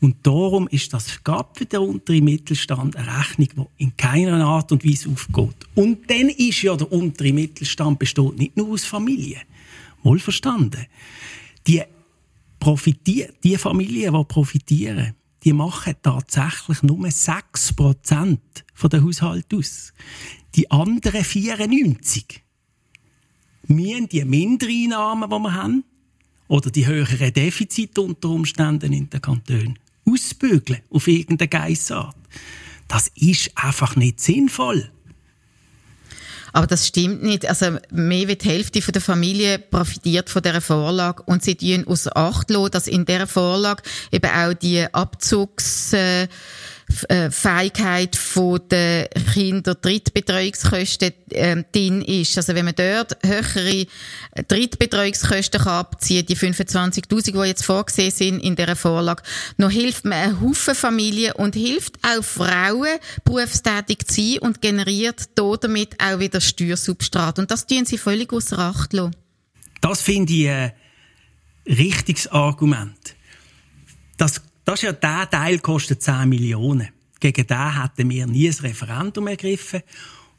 Und 0.00 0.16
darum 0.22 0.68
ist 0.68 0.92
das 0.92 1.22
gerade 1.24 1.48
für 1.52 1.66
den 1.66 1.80
unteren 1.80 2.24
Mittelstand 2.24 2.96
eine 2.96 3.18
Rechnung, 3.18 3.68
die 3.78 3.84
in 3.84 3.96
keiner 3.96 4.44
Art 4.44 4.72
und 4.72 4.84
Weise 4.84 5.10
aufgeht. 5.10 5.56
Und 5.74 6.08
dann 6.10 6.28
ist 6.28 6.62
ja 6.62 6.76
der 6.76 6.90
untere 6.92 7.32
Mittelstand 7.32 7.98
besteht 7.98 8.38
nicht 8.38 8.56
nur 8.56 8.68
aus 8.70 8.84
Familien. 8.84 9.42
Wohlverstanden. 10.02 10.86
Die 11.66 11.82
profitieren, 12.60 13.32
die 13.42 13.56
Familien, 13.56 14.14
die 14.14 14.24
profitieren, 14.24 15.14
die 15.44 15.52
machen 15.52 15.94
tatsächlich 16.02 16.82
nur 16.82 17.06
6% 17.06 18.38
von 18.72 18.90
der 18.90 19.04
Haushalt 19.04 19.52
aus. 19.52 19.92
Die 20.54 20.70
anderen 20.70 21.24
94 21.24 22.42
müssen 23.66 24.08
die 24.08 24.24
Mindereinnahmen, 24.24 25.28
die 25.28 25.36
wir 25.36 25.54
haben, 25.54 25.84
oder 26.48 26.70
die 26.70 26.86
höheren 26.86 27.32
Defizite 27.32 28.00
unter 28.00 28.28
Umständen 28.28 28.92
in 28.92 29.08
den 29.08 29.20
Kantonen 29.20 29.78
ausbügeln 30.06 30.80
auf 30.90 31.08
irgendeine 31.08 31.48
Geissart. 31.48 32.16
Das 32.88 33.10
ist 33.16 33.50
einfach 33.56 33.96
nicht 33.96 34.20
sinnvoll. 34.20 34.90
Aber 36.54 36.68
das 36.68 36.86
stimmt 36.86 37.24
nicht. 37.24 37.46
Also 37.46 37.78
mehr 37.90 38.28
wie 38.28 38.36
die 38.36 38.48
Hälfte 38.48 38.80
der 38.80 39.02
Familie 39.02 39.58
profitiert 39.58 40.30
von 40.30 40.40
dieser 40.40 40.60
Vorlage 40.60 41.24
und 41.24 41.42
sie 41.42 41.56
tun 41.56 41.84
aus 41.88 42.06
Acht 42.14 42.48
lassen, 42.48 42.70
dass 42.70 42.86
in 42.86 43.04
dieser 43.04 43.26
Vorlage 43.26 43.82
eben 44.12 44.30
auch 44.30 44.54
die 44.54 44.86
Abzugs 44.94 45.92
äh, 45.92 46.28
äh, 47.08 47.30
Fähigkeit 47.30 48.16
von 48.16 48.60
der 48.70 49.08
Kinder 49.32 49.74
Drittbetreuungskosten 49.74 51.12
äh, 51.30 51.64
drin 51.72 52.02
ist. 52.02 52.36
Also 52.36 52.54
wenn 52.54 52.64
man 52.64 52.74
dort 52.74 53.16
höhere 53.24 53.86
Drittbetreuungskosten 54.48 55.60
kann 55.60 55.72
abziehen, 55.72 56.26
die 56.26 56.36
25.000, 56.36 57.32
die 57.32 57.48
jetzt 57.48 57.64
vorgesehen 57.64 58.10
sind 58.10 58.40
in 58.40 58.56
dieser 58.56 58.76
Vorlage, 58.76 59.22
noch 59.56 59.70
hilft 59.70 60.04
man 60.04 60.18
einen 60.18 60.40
Haufen 60.40 60.74
Familien 60.74 61.32
und 61.32 61.54
hilft 61.54 61.96
auch 62.02 62.22
Frauen, 62.22 62.98
berufstätig 63.24 64.06
zu 64.06 64.20
sein 64.20 64.38
und 64.40 64.60
generiert 64.60 65.28
damit 65.34 66.00
auch 66.00 66.18
wieder 66.18 66.40
Steuersubstrat. 66.40 67.38
Und 67.38 67.50
das 67.50 67.66
tun 67.66 67.84
sie 67.84 67.98
völlig 67.98 68.32
außer 68.32 68.58
Acht 68.58 68.92
lassen. 68.92 69.16
Das 69.80 70.00
finde 70.00 70.32
ich 70.32 70.48
ein 70.48 70.72
richtiges 71.66 72.28
Argument. 72.28 73.14
Das 74.16 74.40
das 74.64 74.80
ist 74.80 74.82
ja 74.82 74.92
der 74.92 75.28
Teil, 75.30 75.58
kostet 75.58 76.02
10 76.02 76.28
Millionen. 76.28 76.88
Gegen 77.20 77.46
den 77.46 77.82
hätten 77.82 78.10
wir 78.10 78.26
nie 78.26 78.48
ein 78.48 78.54
Referendum 78.54 79.26
ergriffen. 79.28 79.82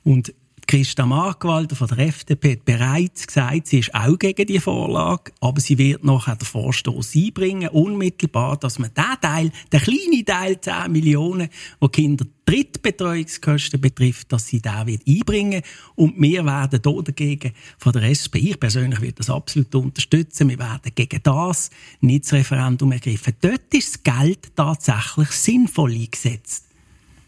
Und 0.04 0.34
Christa 0.68 1.06
Markwalder 1.06 1.76
von 1.76 1.88
der 1.88 2.00
FDP 2.00 2.54
hat 2.54 2.66
bereits 2.66 3.28
gesagt, 3.28 3.68
sie 3.68 3.80
ist 3.80 3.94
auch 3.94 4.18
gegen 4.18 4.48
die 4.48 4.60
Vorlage, 4.60 5.32
aber 5.40 5.62
sie 5.62 5.78
wird 5.78 6.04
nachher 6.04 6.36
den 6.36 6.46
Vorstoß 6.46 7.16
einbringen, 7.16 7.70
unmittelbar, 7.70 8.58
dass 8.58 8.80
man 8.80 8.92
den 8.94 9.22
Teil, 9.22 9.52
den 9.72 9.80
kleinen 9.80 10.26
Teil, 10.26 10.60
10 10.60 10.92
Millionen, 10.92 11.50
wo 11.80 11.88
Kinder 11.88 12.26
Drittbetreuungskosten 12.46 13.82
betrifft, 13.82 14.32
dass 14.32 14.48
sie 14.48 14.62
da 14.62 14.86
wird 14.86 15.02
einbringen 15.08 15.62
und 15.96 16.20
wir 16.22 16.46
werden 16.46 16.82
hier 16.84 17.04
dagegen 17.04 17.54
von 17.78 17.94
der 17.94 18.04
SP, 18.14 18.38
ich 18.38 18.60
persönlich 18.60 19.02
würde 19.02 19.14
das 19.14 19.30
absolut 19.30 19.74
unterstützen, 19.74 20.50
wir 20.50 20.60
werden 20.60 20.92
gegen 20.94 21.22
das 21.24 21.70
nicht 22.02 22.26
das 22.26 22.34
Referendum 22.34 22.92
ergriffen. 22.92 23.34
Dort 23.42 23.74
ist 23.74 24.06
das 24.06 24.20
Geld 24.20 24.56
tatsächlich 24.56 25.30
sinnvoll 25.30 25.94
eingesetzt. 25.94 26.65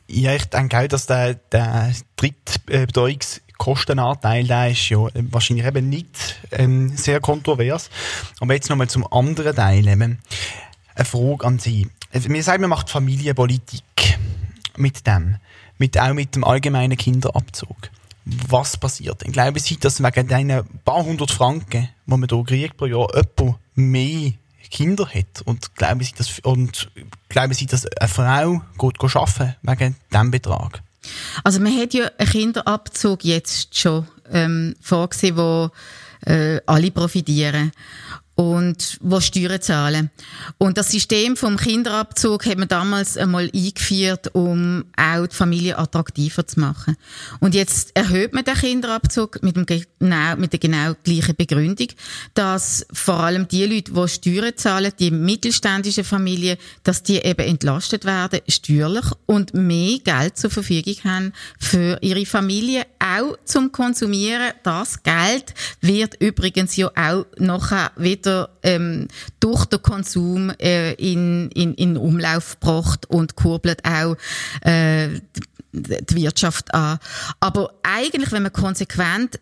Ja, 0.10 0.34
ich 0.34 0.46
denke 0.46 0.80
auch, 0.80 0.88
dass 0.88 1.06
der, 1.06 1.34
der 1.34 1.91
Drittbetreuungskostenanteil, 2.15 4.46
der 4.46 4.72
ist 4.72 4.88
ja 4.89 5.06
wahrscheinlich 5.13 5.65
eben 5.65 5.89
nicht 5.89 6.39
ähm, 6.52 6.96
sehr 6.96 7.20
kontrovers. 7.20 7.89
Aber 8.39 8.54
jetzt 8.54 8.70
nochmal 8.70 8.89
zum 8.89 9.06
anderen 9.12 9.54
Teil. 9.56 9.86
Eben. 9.88 10.20
Eine 10.96 11.06
Frage 11.06 11.46
an 11.46 11.60
Sie. 11.60 11.89
Also, 12.13 12.30
wir 12.30 12.43
sagen, 12.43 12.62
man 12.62 12.70
macht 12.70 12.89
Familienpolitik 12.89 13.84
mit 14.78 15.06
dem. 15.06 15.36
Mit, 15.78 16.00
auch 16.00 16.13
mit 16.13 16.36
dem 16.36 16.46
allgemeinen 16.46 16.98
Kinderabzug. 16.98 17.89
Was 18.26 18.78
passiert? 18.78 19.24
Ich 19.24 19.34
glaube, 19.34 19.60
Sie, 19.60 19.78
dass 19.78 20.02
wegen 20.02 20.28
diesen 20.28 20.63
paar 20.84 21.04
hundert 21.04 21.32
Franken, 21.32 21.89
die 22.06 22.10
man 22.10 22.26
hier 22.28 22.43
kriegt 22.43 22.78
pro 22.78 22.86
Jahr, 22.86 23.08
jemand 23.13 23.60
mehr 23.76 24.32
Kinder 24.69 25.08
hat 25.08 25.41
und 25.45 25.75
glauben 25.75 26.01
Sie, 26.01 26.13
dass, 26.17 26.39
und 26.39 26.89
glauben 27.30 27.53
Sie, 27.53 27.65
dass 27.65 27.86
eine 27.86 28.08
Frau 28.08 28.62
geht 28.77 29.15
arbeiten 29.15 29.56
wegen 29.62 29.95
diesem 30.12 30.32
Betrag? 30.32 30.82
Also 31.43 31.60
man 31.60 31.77
hat 31.77 31.93
ja 31.93 32.10
einen 32.17 32.30
Kinderabzug 32.30 33.23
jetzt 33.23 33.77
schon 33.77 34.08
ähm, 34.32 34.75
vorgesehen, 34.82 35.38
wo 35.38 35.69
äh, 36.25 36.60
alle 36.65 36.91
profitieren 36.91 37.71
und 38.38 39.00
wo 39.02 39.19
Steuern 39.19 39.60
zahlen. 39.60 40.12
Und 40.60 40.78
das 40.78 40.91
System 40.91 41.36
vom 41.36 41.58
Kinderabzug 41.58 42.45
hat 42.45 42.60
man 42.60 42.67
damals 42.67 43.17
einmal 43.17 43.50
eingeführt, 43.54 44.30
um 44.36 44.86
auch 44.95 45.26
die 45.26 45.36
Familie 45.36 45.78
attraktiver 45.80 46.45
zu 46.45 46.60
machen. 46.60 46.95
Und 47.39 47.56
jetzt 47.56 47.95
erhöht 47.95 48.34
man 48.34 48.43
den 48.43 48.54
Kinderabzug 48.54 49.41
mit, 49.41 49.56
dem 49.56 49.65
genau, 49.65 50.36
mit 50.38 50.54
der 50.54 50.60
genau 50.60 50.93
gleichen 51.04 51.36
Begründung, 51.36 51.88
dass 52.36 52.86
vor 52.93 53.21
allem 53.21 53.47
die 53.47 53.65
Leute, 53.65 53.91
die 53.91 54.08
Steuern 54.08 54.56
zahlen, 54.56 54.93
die 55.00 55.10
mittelständischen 55.10 56.04
Familien, 56.04 56.58
dass 56.84 57.02
die 57.02 57.17
eben 57.17 57.47
entlastet 57.47 58.06
werden, 58.06 58.41
steuerlich 58.47 59.06
und 59.26 59.56
mehr 59.56 59.97
Geld 60.04 60.38
zur 60.38 60.52
Verfügung 60.52 60.97
haben 61.06 61.34
für 61.60 61.97
ihre 62.02 62.28
Familie, 62.28 62.86
auch 63.00 63.36
zum 63.45 63.71
Konsumieren. 63.71 64.52
Das 64.62 65.02
Geld 65.02 65.56
wird 65.82 66.21
übrigens 66.21 66.76
ja 66.76 66.91
auch 66.95 67.26
nachher 67.39 67.91
wieder 67.95 68.27
wieder 68.28 68.50
ähm, 68.63 69.08
durch 69.40 69.66
den 69.66 69.82
Konsum 69.82 70.52
äh, 70.60 70.94
in, 70.94 71.50
in, 71.52 71.74
in 71.76 71.98
Umlauf 71.98 72.60
gebracht 72.60 73.06
und 73.10 73.36
kurbelt 73.36 73.84
auch 73.86 74.16
äh, 74.62 75.22
die 75.72 76.16
Wirtschaft 76.16 76.74
an. 76.74 77.00
Aber 77.40 77.74
eigentlich, 77.84 78.32
wenn 78.32 78.44
man 78.44 78.54
konsequent 78.54 79.40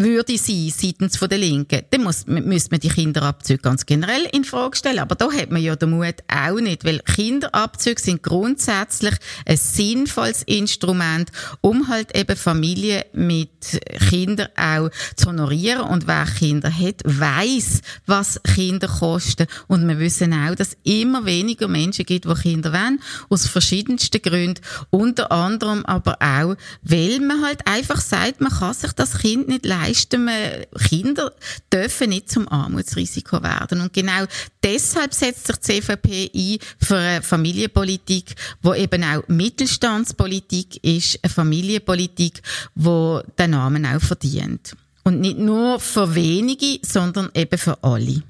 würde 0.00 0.36
sein 0.38 0.72
seitens 0.74 1.16
von 1.16 1.28
der 1.28 1.38
Linken, 1.38 1.82
dann 1.90 2.02
muss, 2.02 2.26
müsste 2.26 2.70
man 2.70 2.80
die 2.80 2.88
Kinderabzüge 2.88 3.60
ganz 3.60 3.86
generell 3.86 4.24
in 4.32 4.44
Frage 4.44 4.76
stellen. 4.76 4.98
Aber 4.98 5.14
da 5.14 5.30
hat 5.32 5.50
man 5.50 5.62
ja 5.62 5.76
den 5.76 5.90
Mut 5.90 6.16
auch 6.28 6.60
nicht, 6.60 6.84
weil 6.84 7.00
Kinderabzüge 7.00 8.00
sind 8.00 8.22
grundsätzlich 8.22 9.14
ein 9.46 9.56
sinnvolles 9.56 10.42
Instrument, 10.44 11.30
um 11.60 11.88
halt 11.88 12.16
eben 12.16 12.36
Familien 12.36 13.02
mit 13.12 13.80
Kindern 14.08 14.48
auch 14.56 14.90
zu 15.16 15.28
honorieren. 15.28 15.88
Und 15.88 16.06
wer 16.06 16.26
Kinder 16.26 16.72
hat, 16.72 17.02
weiß, 17.04 17.80
was 18.06 18.40
Kinder 18.42 18.88
kosten. 18.88 19.46
Und 19.66 19.86
wir 19.88 19.98
wissen 19.98 20.32
auch, 20.32 20.54
dass 20.54 20.76
immer 20.84 21.24
weniger 21.24 21.68
Menschen 21.68 22.06
gibt, 22.06 22.26
die 22.26 22.34
Kinder 22.34 22.72
wollen, 22.72 23.00
aus 23.28 23.46
verschiedensten 23.46 24.22
Gründen. 24.22 24.60
Unter 24.90 25.32
anderem 25.32 25.84
aber 25.86 26.18
auch, 26.20 26.56
weil 26.82 27.20
man 27.20 27.44
halt 27.44 27.66
einfach 27.66 28.00
sagt, 28.00 28.40
man 28.40 28.52
kann 28.52 28.74
sich 28.74 28.92
das 28.92 29.18
Kind 29.18 29.48
nicht 29.48 29.64
leisten 29.64 29.87
leisten 29.88 30.24
wir, 30.26 30.66
Kinder 30.88 31.32
dürfen 31.72 32.10
nicht 32.10 32.30
zum 32.30 32.48
Armutsrisiko 32.48 33.42
werden. 33.42 33.80
Und 33.80 33.92
genau 33.92 34.24
deshalb 34.62 35.14
setzt 35.14 35.46
sich 35.46 35.56
die 35.56 35.80
CVP 35.80 36.30
ein 36.34 36.58
für 36.78 36.96
eine 36.96 37.22
Familienpolitik, 37.22 38.34
wo 38.62 38.74
eben 38.74 39.02
auch 39.04 39.26
Mittelstandspolitik 39.28 40.82
ist, 40.84 41.18
eine 41.22 41.32
Familienpolitik, 41.32 42.42
wo 42.74 43.22
den 43.38 43.50
Namen 43.52 43.86
auch 43.86 44.00
verdient. 44.00 44.76
Und 45.04 45.20
nicht 45.20 45.38
nur 45.38 45.80
für 45.80 46.14
wenige, 46.14 46.80
sondern 46.82 47.30
eben 47.34 47.58
für 47.58 47.82
alle. 47.82 48.22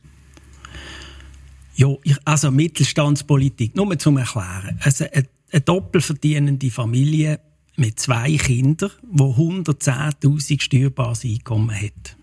Ja, 1.74 1.88
also 2.24 2.50
Mittelstandspolitik, 2.50 3.74
nur 3.76 3.98
zum 3.98 4.18
Erklären. 4.18 4.78
Also 4.82 5.04
eine, 5.12 5.26
eine 5.50 5.60
doppelverdienende 5.60 6.70
Familie 6.70 7.40
mit 7.78 8.00
zwei 8.00 8.36
Kindern, 8.36 8.90
die 9.02 9.22
110.000 9.22 10.60
steuerbares 10.60 11.24
Einkommen 11.24 11.74
hat. 11.74 12.16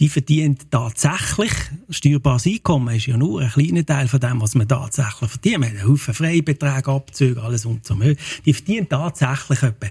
Die 0.00 0.08
verdient 0.08 0.70
tatsächlich, 0.70 1.52
steuerbares 1.88 2.46
Einkommen 2.46 2.94
ist 2.96 3.06
ja 3.06 3.16
nur 3.16 3.40
ein 3.40 3.50
kleiner 3.50 3.86
Teil 3.86 4.08
von 4.08 4.18
dem, 4.18 4.40
was 4.40 4.54
man 4.54 4.66
tatsächlich 4.66 5.30
verdient. 5.30 5.58
Man 5.58 5.70
hat 5.70 5.76
einen 5.78 5.88
Haufen 5.88 6.14
Freibeträge, 6.14 6.90
Abzüge, 6.90 7.42
alles 7.42 7.64
und 7.64 7.86
so. 7.86 7.96
Die 8.44 8.52
verdient 8.52 8.90
tatsächlich 8.90 9.62
etwa 9.62 9.86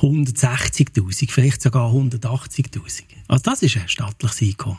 160.000, 0.00 1.30
vielleicht 1.30 1.62
sogar 1.62 1.90
180.000. 1.90 3.02
Also 3.28 3.42
das 3.42 3.62
ist 3.62 3.76
ein 3.76 3.88
staatliches 3.88 4.42
Einkommen. 4.42 4.78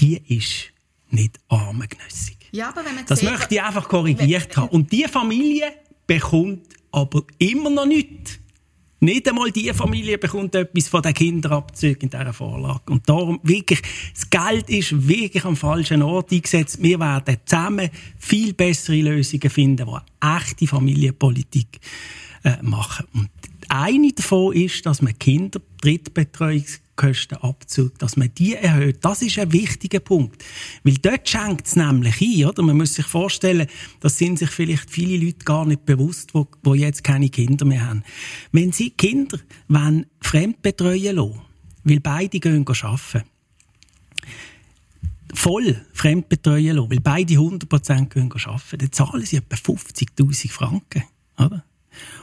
Die 0.00 0.16
ist 0.28 0.72
nicht 1.10 1.38
armengenössig. 1.48 2.36
Ja, 2.50 2.68
aber 2.68 2.84
wenn 2.84 2.94
man 2.94 3.06
das 3.06 3.22
möchte 3.22 3.54
ich 3.54 3.62
einfach 3.62 3.88
korrigiert 3.88 4.56
haben. 4.56 4.68
Und 4.68 4.90
die 4.92 5.04
Familie 5.04 5.72
bekommt 6.06 6.68
aber 6.90 7.22
immer 7.38 7.70
noch 7.70 7.86
nichts. 7.86 8.38
Nicht 9.00 9.28
einmal 9.28 9.50
die 9.50 9.70
Familie 9.74 10.16
bekommt 10.16 10.54
etwas 10.54 10.88
von 10.88 11.02
den 11.02 11.12
Kinderabzügen 11.12 12.04
in 12.04 12.10
dieser 12.10 12.32
Vorlage. 12.32 12.90
Und 12.90 13.06
darum 13.06 13.38
wirklich, 13.42 13.82
das 14.14 14.30
Geld 14.30 14.70
ist 14.70 15.06
wirklich 15.06 15.44
am 15.44 15.56
falschen 15.56 16.00
Ort 16.00 16.32
eingesetzt. 16.32 16.82
Wir 16.82 16.98
werden 17.00 17.36
zusammen 17.44 17.90
viel 18.16 18.54
bessere 18.54 19.02
Lösungen 19.02 19.50
finden, 19.50 19.86
die 19.86 20.26
echte 20.26 20.66
Familienpolitik 20.66 21.80
äh, 22.44 22.62
machen. 22.62 23.06
Und 23.12 23.28
eine 23.68 24.12
davon 24.12 24.54
ist, 24.54 24.86
dass 24.86 25.02
man 25.02 25.18
Kinder 25.18 25.60
Drittbetreuungs 25.82 26.80
Kostenabzug, 26.96 27.98
dass 27.98 28.16
man 28.16 28.32
die 28.34 28.54
erhöht, 28.54 29.04
das 29.04 29.22
ist 29.22 29.38
ein 29.38 29.52
wichtiger 29.52 30.00
Punkt. 30.00 30.44
Weil 30.82 30.94
dort 30.94 31.28
schenkt 31.28 31.66
es 31.66 31.76
nämlich 31.76 32.20
ein, 32.20 32.46
oder? 32.46 32.62
Man 32.62 32.76
muss 32.76 32.94
sich 32.94 33.06
vorstellen, 33.06 33.66
das 34.00 34.18
sind 34.18 34.38
sich 34.38 34.50
vielleicht 34.50 34.90
viele 34.90 35.24
Leute 35.24 35.44
gar 35.44 35.64
nicht 35.64 35.84
bewusst, 35.84 36.34
wo, 36.34 36.46
wo 36.62 36.74
jetzt 36.74 37.04
keine 37.04 37.28
Kinder 37.28 37.64
mehr 37.64 37.86
haben. 37.86 38.04
Wenn 38.52 38.72
sie 38.72 38.90
Kinder 38.90 39.38
wollen, 39.68 40.06
fremd 40.20 40.62
betreuen 40.62 41.16
lassen, 41.16 41.40
weil 41.84 42.00
beide 42.00 42.40
gehen 42.40 42.66
arbeiten, 42.66 43.22
voll 45.34 45.84
fremd 45.92 46.28
betreuen 46.28 46.76
lassen, 46.76 46.90
weil 46.90 47.00
beide 47.00 47.34
100% 47.34 48.08
gehen 48.08 48.32
arbeiten, 48.32 48.78
dann 48.78 48.92
zahlen 48.92 49.26
sie 49.26 49.36
etwa 49.36 49.56
50'000 49.56 50.50
Franken, 50.50 51.02
oder? 51.38 51.64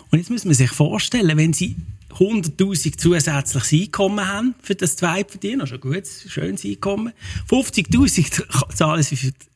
Und 0.09 0.19
jetzt 0.19 0.29
muss 0.29 0.45
man 0.45 0.53
sich 0.53 0.71
vorstellen, 0.71 1.37
wenn 1.37 1.53
sie 1.53 1.77
100.000 2.13 2.97
zusätzliches 2.97 3.73
Einkommen 3.73 4.27
haben 4.27 4.55
für 4.61 4.75
das 4.75 4.95
Zweitverdienen, 4.95 5.61
also 5.61 5.75
ein 5.75 5.81
gutes, 5.81 6.25
schönes 6.29 6.65
Einkommen. 6.65 7.13
50.000 7.49 8.75
zahlen 8.75 9.03
sie 9.03 9.15
für 9.15 9.31
die 9.31 9.51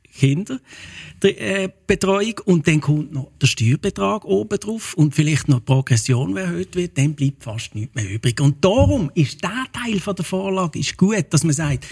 Kinderbetreuung 1.19 2.39
äh, 2.39 2.41
und 2.45 2.67
dann 2.67 2.81
kommt 2.81 3.13
noch 3.13 3.31
der 3.41 3.47
Steuerbetrag 3.47 4.23
oben 4.25 4.59
drauf 4.59 4.93
und 4.93 5.13
vielleicht 5.13 5.49
noch 5.49 5.59
die 5.59 5.65
Progression, 5.65 6.35
die 6.35 6.41
erhöht 6.41 6.75
wird, 6.75 6.97
dann 6.97 7.13
bleibt 7.15 7.43
fast 7.43 7.75
nichts 7.75 7.95
mehr 7.95 8.09
übrig. 8.09 8.39
Und 8.39 8.63
darum 8.63 9.11
ist 9.13 9.43
der 9.43 9.65
Teil 9.73 9.99
der 9.99 10.25
Vorlage 10.25 10.79
ist 10.79 10.97
gut, 10.97 11.25
dass 11.31 11.43
man 11.43 11.53
sagt, 11.53 11.85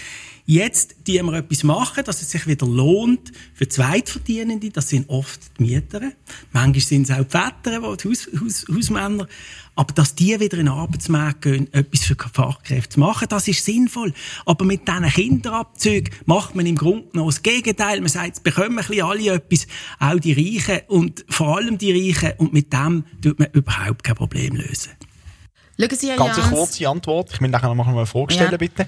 Jetzt 0.46 0.96
die 1.06 1.22
wir 1.22 1.32
etwas 1.32 1.64
machen, 1.64 2.04
dass 2.04 2.20
es 2.20 2.30
sich 2.30 2.46
wieder 2.46 2.66
lohnt 2.66 3.32
für 3.54 3.66
Zweitverdienende. 3.66 4.70
Das 4.70 4.90
sind 4.90 5.08
oft 5.08 5.40
die 5.58 5.62
Mieter. 5.62 6.12
Manchmal 6.52 6.80
sind 6.80 7.08
es 7.08 7.10
auch 7.10 7.24
die 7.24 7.30
Väter, 7.30 7.96
die 7.96 8.08
Haus, 8.08 8.28
Haus, 8.38 8.66
Hausmänner. 8.70 9.26
Aber 9.74 9.94
dass 9.94 10.14
die 10.14 10.38
wieder 10.38 10.58
in 10.58 10.66
den 10.66 10.68
Arbeitsmarkt 10.68 11.42
gehen, 11.42 11.72
etwas 11.72 12.04
für 12.04 12.14
Fachkräfte 12.14 12.90
zu 12.90 13.00
machen, 13.00 13.26
das 13.28 13.48
ist 13.48 13.64
sinnvoll. 13.64 14.12
Aber 14.44 14.66
mit 14.66 14.86
diesen 14.86 15.08
Kinderabzügen 15.08 16.14
macht 16.26 16.54
man 16.54 16.66
im 16.66 16.76
Grunde 16.76 17.08
noch 17.14 17.26
das 17.26 17.42
Gegenteil. 17.42 18.00
Man 18.00 18.10
sagt, 18.10 18.34
es 18.34 18.40
bekommen 18.40 18.78
ein 18.78 18.86
bisschen 18.86 19.04
alle 19.04 19.32
etwas, 19.32 19.66
auch 19.98 20.20
die 20.20 20.32
Reichen 20.32 20.82
und 20.88 21.24
vor 21.30 21.56
allem 21.56 21.78
die 21.78 21.92
Reichen. 21.92 22.32
Und 22.36 22.52
mit 22.52 22.70
dem 22.70 23.04
tut 23.22 23.38
man 23.38 23.48
überhaupt 23.52 24.04
kein 24.04 24.14
Problem 24.14 24.56
lösen. 24.56 24.92
Schauen 25.80 25.96
Sie, 25.96 26.08
Ganz 26.14 26.38
eine 26.38 26.54
kurze 26.54 26.88
Antwort. 26.88 27.30
Ich 27.32 27.40
will 27.40 27.48
nachher 27.48 27.74
noch 27.74 27.86
mal 27.86 27.96
eine 27.96 28.06
Frage 28.06 28.34
stellen, 28.34 28.52
ja. 28.52 28.58
bitte. 28.58 28.86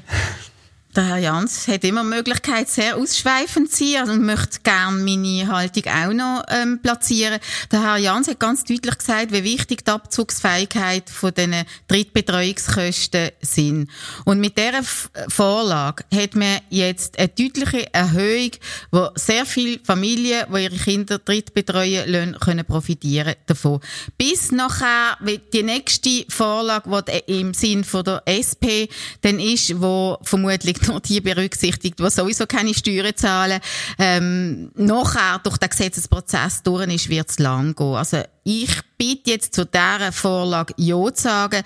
Der 0.97 1.09
Herr 1.09 1.19
Jans 1.19 1.69
hat 1.69 1.85
immer 1.85 2.03
die 2.05 2.09
Möglichkeit, 2.09 2.71
sehr 2.71 2.97
ausschweifend 2.97 3.71
zu 3.71 3.85
sein 3.85 4.01
also 4.01 4.13
und 4.15 4.25
möchte 4.25 4.61
gerne 4.63 4.97
meine 4.97 5.47
Haltung 5.47 5.83
auch 5.93 6.13
noch 6.15 6.45
ähm, 6.49 6.81
platzieren. 6.81 7.39
Der 7.71 7.83
Herr 7.83 7.99
Jans 7.99 8.29
hat 8.29 8.41
ganz 8.41 8.65
deutlich 8.65 8.97
gesagt, 8.97 9.31
wie 9.31 9.45
wichtig 9.45 9.85
die 9.85 9.91
Abzugsfähigkeit 9.91 11.11
von 11.11 11.35
diesen 11.35 11.67
Drittbetreuungskosten 11.89 13.29
sind. 13.43 13.91
Und 14.25 14.41
mit 14.41 14.57
dieser 14.57 14.83
Vorlage 15.29 16.05
hat 16.15 16.35
man 16.35 16.61
jetzt 16.71 17.19
eine 17.19 17.29
deutliche 17.29 17.93
Erhöhung, 17.93 18.53
wo 18.91 19.11
sehr 19.17 19.45
viele 19.45 19.81
Familien, 19.85 20.47
die 20.51 20.63
ihre 20.63 20.77
Kinder 20.77 21.19
drittbetreuen 21.19 22.11
lassen, 22.11 22.41
können 22.41 22.65
profitieren 22.65 23.35
davon. 23.45 23.81
Bis 24.17 24.51
nachher, 24.51 25.19
die 25.53 25.63
nächste 25.63 26.25
Vorlage, 26.31 26.89
die 27.29 27.41
im 27.41 27.53
Sinn 27.53 27.85
der 27.93 28.23
SP 28.25 28.89
dann 29.21 29.39
ist, 29.39 29.79
wo 29.79 30.17
vermutlich 30.23 30.86
nur 30.89 31.01
die 31.01 31.21
berücksichtigt, 31.21 31.99
die 31.99 32.11
sowieso 32.11 32.47
keine 32.47 32.75
Steuern 32.75 33.17
zahlen. 33.17 33.61
Ähm, 33.99 34.71
nachher 34.75 35.39
durch 35.43 35.59
den 35.59 35.71
Gesetzesprozess 35.71 36.63
durch 36.63 36.87
ist, 36.93 37.09
wird 37.09 37.31
es 37.31 37.39
lang 37.39 37.75
gehen. 37.75 37.95
Also 37.95 38.23
ich 38.45 38.71
bitte 38.97 39.31
jetzt 39.31 39.55
zu 39.55 39.65
dieser 39.65 40.13
Vorlage 40.13 40.75
Ja 40.77 41.13
zu 41.13 41.23
sagen. 41.23 41.63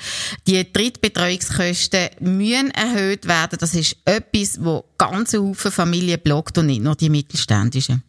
Die 0.46 0.72
Drittbetreuungskosten 0.72 2.08
müssen 2.20 2.70
erhöht 2.70 3.26
werden. 3.26 3.58
Das 3.60 3.74
ist 3.74 3.96
etwas, 4.04 4.64
wo 4.64 4.84
ganze 4.96 5.42
Haufen 5.42 5.70
Familien 5.70 6.20
blockt 6.20 6.58
und 6.58 6.66
nicht 6.66 6.82
nur 6.82 6.96
die 6.96 7.10
mittelständischen. 7.10 8.02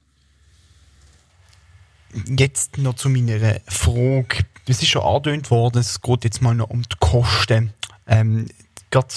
Jetzt 2.27 2.77
noch 2.77 2.95
zu 2.95 3.09
meiner 3.09 3.59
Frage. 3.67 4.45
Es 4.67 4.81
ist 4.81 4.89
schon 4.89 5.01
angedeutet 5.01 5.51
worden, 5.51 5.79
es 5.79 6.01
geht 6.01 6.23
jetzt 6.23 6.41
mal 6.41 6.55
noch 6.55 6.69
um 6.69 6.83
die 6.83 6.95
Kosten. 6.99 7.73
Ähm, 8.07 8.47
Gerade, 8.91 9.07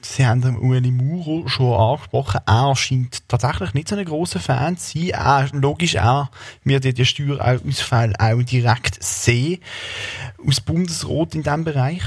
Sie 0.00 0.24
haben 0.24 0.42
den 0.42 0.56
Ueli 0.56 0.92
Muro 0.92 1.48
schon 1.48 1.74
angesprochen. 1.74 2.40
Er 2.46 2.76
scheint 2.76 3.28
tatsächlich 3.28 3.74
nicht 3.74 3.88
so 3.88 3.96
ein 3.96 4.04
grosser 4.04 4.38
Fan 4.38 4.76
zu 4.76 4.98
sein. 4.98 5.08
Er, 5.10 5.48
logisch, 5.52 5.96
er 5.96 6.30
wird 6.62 6.84
die 6.84 7.04
Steuerausfälle 7.04 8.14
auch 8.18 8.42
direkt 8.44 9.02
sehen. 9.02 9.60
Aus 10.46 10.60
Bundesrat 10.60 11.34
in 11.34 11.42
diesem 11.42 11.64
Bereich. 11.64 12.02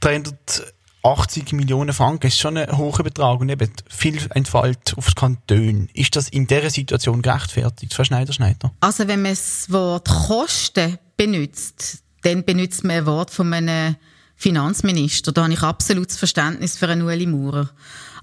380 0.00 1.54
Millionen 1.54 1.94
Franken 1.94 2.26
ist 2.26 2.38
schon 2.38 2.58
ein 2.58 2.76
hoher 2.76 3.02
Betrag 3.02 3.40
und 3.40 3.48
eben 3.48 3.70
viel 3.88 4.18
entfällt 4.34 4.94
auf 4.98 5.06
die 5.06 5.14
Kantone. 5.14 5.88
Ist 5.94 6.14
das 6.14 6.28
in 6.28 6.46
dieser 6.46 6.68
Situation 6.68 7.22
gerechtfertigt, 7.22 7.94
Frau 7.94 8.04
Schneider-Schneider? 8.04 8.70
Also 8.80 9.08
wenn 9.08 9.22
man 9.22 9.32
das 9.32 9.72
Wort 9.72 10.06
Kosten 10.06 10.98
benutzt, 11.16 12.02
dann 12.20 12.44
benutzt 12.44 12.84
man 12.84 12.96
ein 12.98 13.06
Wort 13.06 13.30
von 13.30 13.50
einem 13.50 13.96
Finanzminister. 14.44 15.32
Da 15.32 15.44
habe 15.44 15.54
ich 15.54 15.62
absolutes 15.62 16.18
Verständnis 16.18 16.76
für 16.76 16.86
einen 16.86 17.00
Ueli 17.00 17.24
Maurer. 17.24 17.70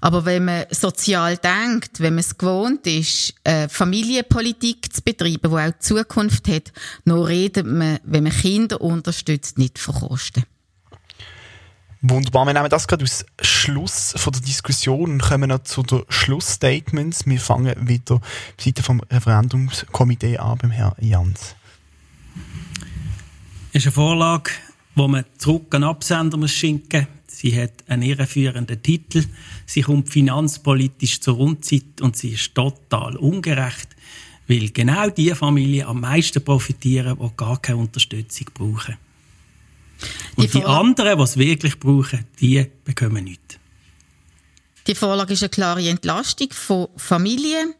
Aber 0.00 0.24
wenn 0.24 0.44
man 0.44 0.66
sozial 0.70 1.36
denkt, 1.36 1.98
wenn 1.98 2.14
man 2.14 2.20
es 2.20 2.38
gewohnt 2.38 2.86
ist, 2.86 3.34
äh, 3.42 3.68
Familienpolitik 3.68 4.92
zu 4.92 5.02
betreiben, 5.02 5.50
die 5.50 5.56
auch 5.56 5.78
Zukunft 5.80 6.46
hat, 6.46 6.72
noch 7.04 7.24
redet 7.24 7.66
man, 7.66 7.98
wenn 8.04 8.22
man 8.22 8.32
Kinder 8.32 8.80
unterstützt, 8.80 9.58
nicht 9.58 9.80
von 9.80 9.96
Kosten. 9.96 10.44
Wunderbar, 12.02 12.46
wir 12.46 12.52
nehmen 12.52 12.70
das 12.70 12.86
gerade 12.86 13.02
als 13.02 13.24
Schluss 13.40 14.14
von 14.16 14.32
der 14.32 14.42
Diskussion 14.42 15.10
und 15.10 15.22
kommen 15.22 15.48
noch 15.48 15.64
zu 15.64 15.82
den 15.82 16.02
Schlussstatements. 16.08 17.26
Wir 17.26 17.40
fangen 17.40 17.74
wieder 17.88 18.20
die 18.60 18.64
Seite 18.64 18.84
vom 18.84 19.00
Referendumskomitee 19.10 20.38
an 20.38 20.58
beim 20.58 20.70
Herrn 20.70 20.94
Jans. 21.00 21.56
Es 23.72 23.80
ist 23.80 23.86
eine 23.86 23.92
Vorlage, 23.92 24.50
wo 24.94 25.08
man 25.08 25.24
zurück 25.38 25.74
an 25.74 25.84
Absender 25.84 26.36
muss 26.36 26.52
schinken. 26.52 27.06
Sie 27.26 27.58
hat 27.58 27.72
einen 27.88 28.02
irreführenden 28.02 28.82
Titel. 28.82 29.24
Sie 29.66 29.82
kommt 29.82 30.10
finanzpolitisch 30.10 31.20
zur 31.20 31.36
Rundzeit 31.36 32.00
und 32.00 32.16
sie 32.16 32.30
ist 32.30 32.54
total 32.54 33.16
ungerecht, 33.16 33.88
weil 34.48 34.68
genau 34.70 35.08
die 35.08 35.34
Familien 35.34 35.86
am 35.86 36.00
meisten 36.00 36.44
profitieren, 36.44 37.18
die 37.18 37.36
gar 37.36 37.60
keine 37.60 37.78
Unterstützung 37.78 38.48
brauchen. 38.52 38.96
Und 40.36 40.52
die, 40.52 40.58
die 40.58 40.64
anderen, 40.64 41.16
die 41.16 41.24
es 41.24 41.36
wirklich 41.36 41.78
brauchen, 41.78 42.26
die 42.40 42.66
bekommen 42.84 43.24
nichts. 43.24 43.58
Die 44.86 44.94
Vorlage 44.94 45.32
ist 45.34 45.42
eine 45.42 45.50
klare 45.50 45.88
Entlastung 45.88 46.48
von 46.50 46.88
Familien. 46.96 47.74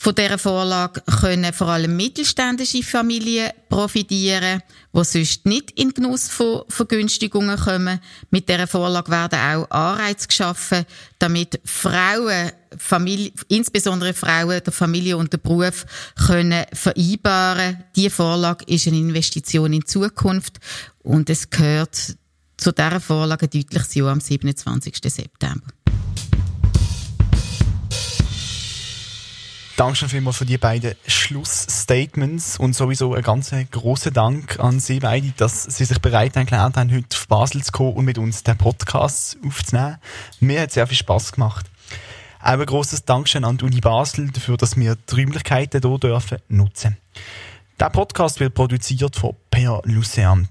Von 0.00 0.14
dieser 0.14 0.38
Vorlage 0.38 1.02
können 1.20 1.52
vor 1.52 1.66
allem 1.66 1.96
mittelständische 1.96 2.84
Familien 2.84 3.50
profitieren, 3.68 4.62
die 4.94 5.04
sonst 5.04 5.44
nicht 5.44 5.72
in 5.72 5.92
Genuss 5.92 6.28
von 6.28 6.62
Vergünstigungen 6.68 7.58
kommen. 7.58 7.98
Mit 8.30 8.48
dieser 8.48 8.68
Vorlage 8.68 9.10
werden 9.10 9.40
auch 9.40 9.68
Anreize 9.70 10.28
geschaffen, 10.28 10.86
damit 11.18 11.60
Frauen, 11.64 12.52
Familie, 12.76 13.32
insbesondere 13.48 14.14
Frauen, 14.14 14.62
der 14.64 14.72
Familie 14.72 15.16
und 15.16 15.32
der 15.32 15.38
Beruf 15.38 15.84
können 16.14 16.64
vereinbaren. 16.72 17.82
Diese 17.96 18.10
Vorlage 18.10 18.66
ist 18.66 18.86
eine 18.86 18.98
Investition 18.98 19.72
in 19.72 19.84
Zukunft 19.84 20.60
und 21.02 21.28
es 21.28 21.50
gehört 21.50 22.16
zu 22.56 22.70
dieser 22.70 23.00
Vorlage 23.00 23.48
Ja 23.94 24.12
am 24.12 24.20
27. 24.20 24.94
September. 25.02 25.66
Danke 29.78 30.08
vielmals 30.08 30.38
für 30.38 30.44
die 30.44 30.58
beiden 30.58 30.96
Schlussstatements 31.06 32.58
und 32.58 32.74
sowieso 32.74 33.14
ein 33.14 33.22
ganz 33.22 33.54
großer 33.70 34.10
Dank 34.10 34.58
an 34.58 34.80
Sie 34.80 34.98
beide, 34.98 35.32
dass 35.36 35.62
Sie 35.62 35.84
sich 35.84 36.00
bereit 36.00 36.34
erklärt 36.34 36.76
haben, 36.76 36.92
heute 36.92 37.16
auf 37.16 37.28
Basel 37.28 37.62
zu 37.62 37.70
kommen 37.70 37.92
und 37.92 38.04
mit 38.04 38.18
uns 38.18 38.42
den 38.42 38.58
Podcast 38.58 39.38
aufzunehmen. 39.46 39.98
Mir 40.40 40.62
hat 40.62 40.72
sehr 40.72 40.88
viel 40.88 40.96
Spaß 40.96 41.30
gemacht. 41.30 41.66
Auch 42.40 42.58
ein 42.58 42.66
grosses 42.66 43.04
Dankeschön 43.04 43.44
an 43.44 43.58
die 43.58 43.66
Uni 43.66 43.78
Basel 43.78 44.32
dafür, 44.32 44.56
dass 44.56 44.76
wir 44.76 44.96
die 44.96 45.14
Räumlichkeiten 45.14 45.80
hier 45.80 45.98
dürfen 45.98 46.38
nutzen. 46.48 46.96
Der 47.78 47.90
Podcast 47.90 48.40
wird 48.40 48.54
produziert 48.54 49.14
von 49.14 49.36
Per 49.48 49.80
Luceant. 49.84 50.48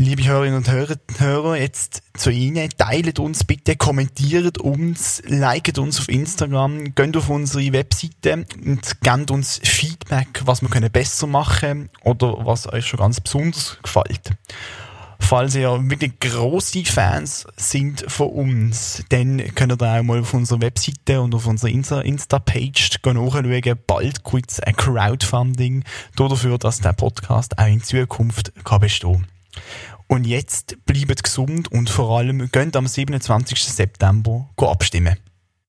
Liebe 0.00 0.22
Hörerinnen 0.22 0.58
und 0.58 0.70
Hörer, 0.70 0.94
Hörer, 1.18 1.56
jetzt 1.56 2.04
zu 2.14 2.30
Ihnen. 2.30 2.70
Teilt 2.78 3.18
uns 3.18 3.42
bitte, 3.42 3.74
kommentiert 3.74 4.58
uns, 4.58 5.20
liket 5.26 5.76
uns 5.76 5.98
auf 5.98 6.08
Instagram, 6.08 6.94
geht 6.94 7.16
auf 7.16 7.28
unsere 7.28 7.72
Webseite 7.72 8.46
und 8.64 9.00
gebt 9.00 9.30
uns 9.32 9.60
Feedback, 9.64 10.42
was 10.44 10.62
wir 10.62 10.68
können 10.68 10.92
besser 10.92 11.26
machen 11.26 11.90
oder 12.04 12.46
was 12.46 12.72
euch 12.72 12.86
schon 12.86 13.00
ganz 13.00 13.20
besonders 13.20 13.76
gefällt. 13.82 14.30
Falls 15.18 15.56
ihr 15.56 15.76
wirklich 15.90 16.20
grosse 16.20 16.84
Fans 16.84 17.48
sind 17.56 18.04
von 18.06 18.28
uns, 18.28 19.02
dann 19.08 19.52
könnt 19.56 19.82
ihr 19.82 19.98
auch 19.98 20.02
mal 20.04 20.20
auf 20.20 20.32
unserer 20.32 20.60
Webseite 20.60 21.20
und 21.20 21.34
auf 21.34 21.48
unserer 21.48 21.70
Insta-Page 22.04 23.00
nachschauen. 23.04 23.78
Bald 23.88 24.22
kurz 24.22 24.60
ein 24.60 24.76
Crowdfunding 24.76 25.82
dafür, 26.14 26.56
dass 26.56 26.78
der 26.78 26.92
Podcast 26.92 27.58
auch 27.58 27.66
in 27.66 27.82
Zukunft 27.82 28.52
kann 28.62 28.80
bestehen 28.80 29.14
kann. 29.14 29.26
Und 30.08 30.26
jetzt 30.26 30.78
bleibt 30.86 31.22
gesund 31.22 31.70
und 31.70 31.90
vor 31.90 32.18
allem 32.18 32.50
gönnt 32.50 32.76
am 32.76 32.86
27. 32.86 33.62
September 33.62 34.48
abstimmen. 34.56 35.16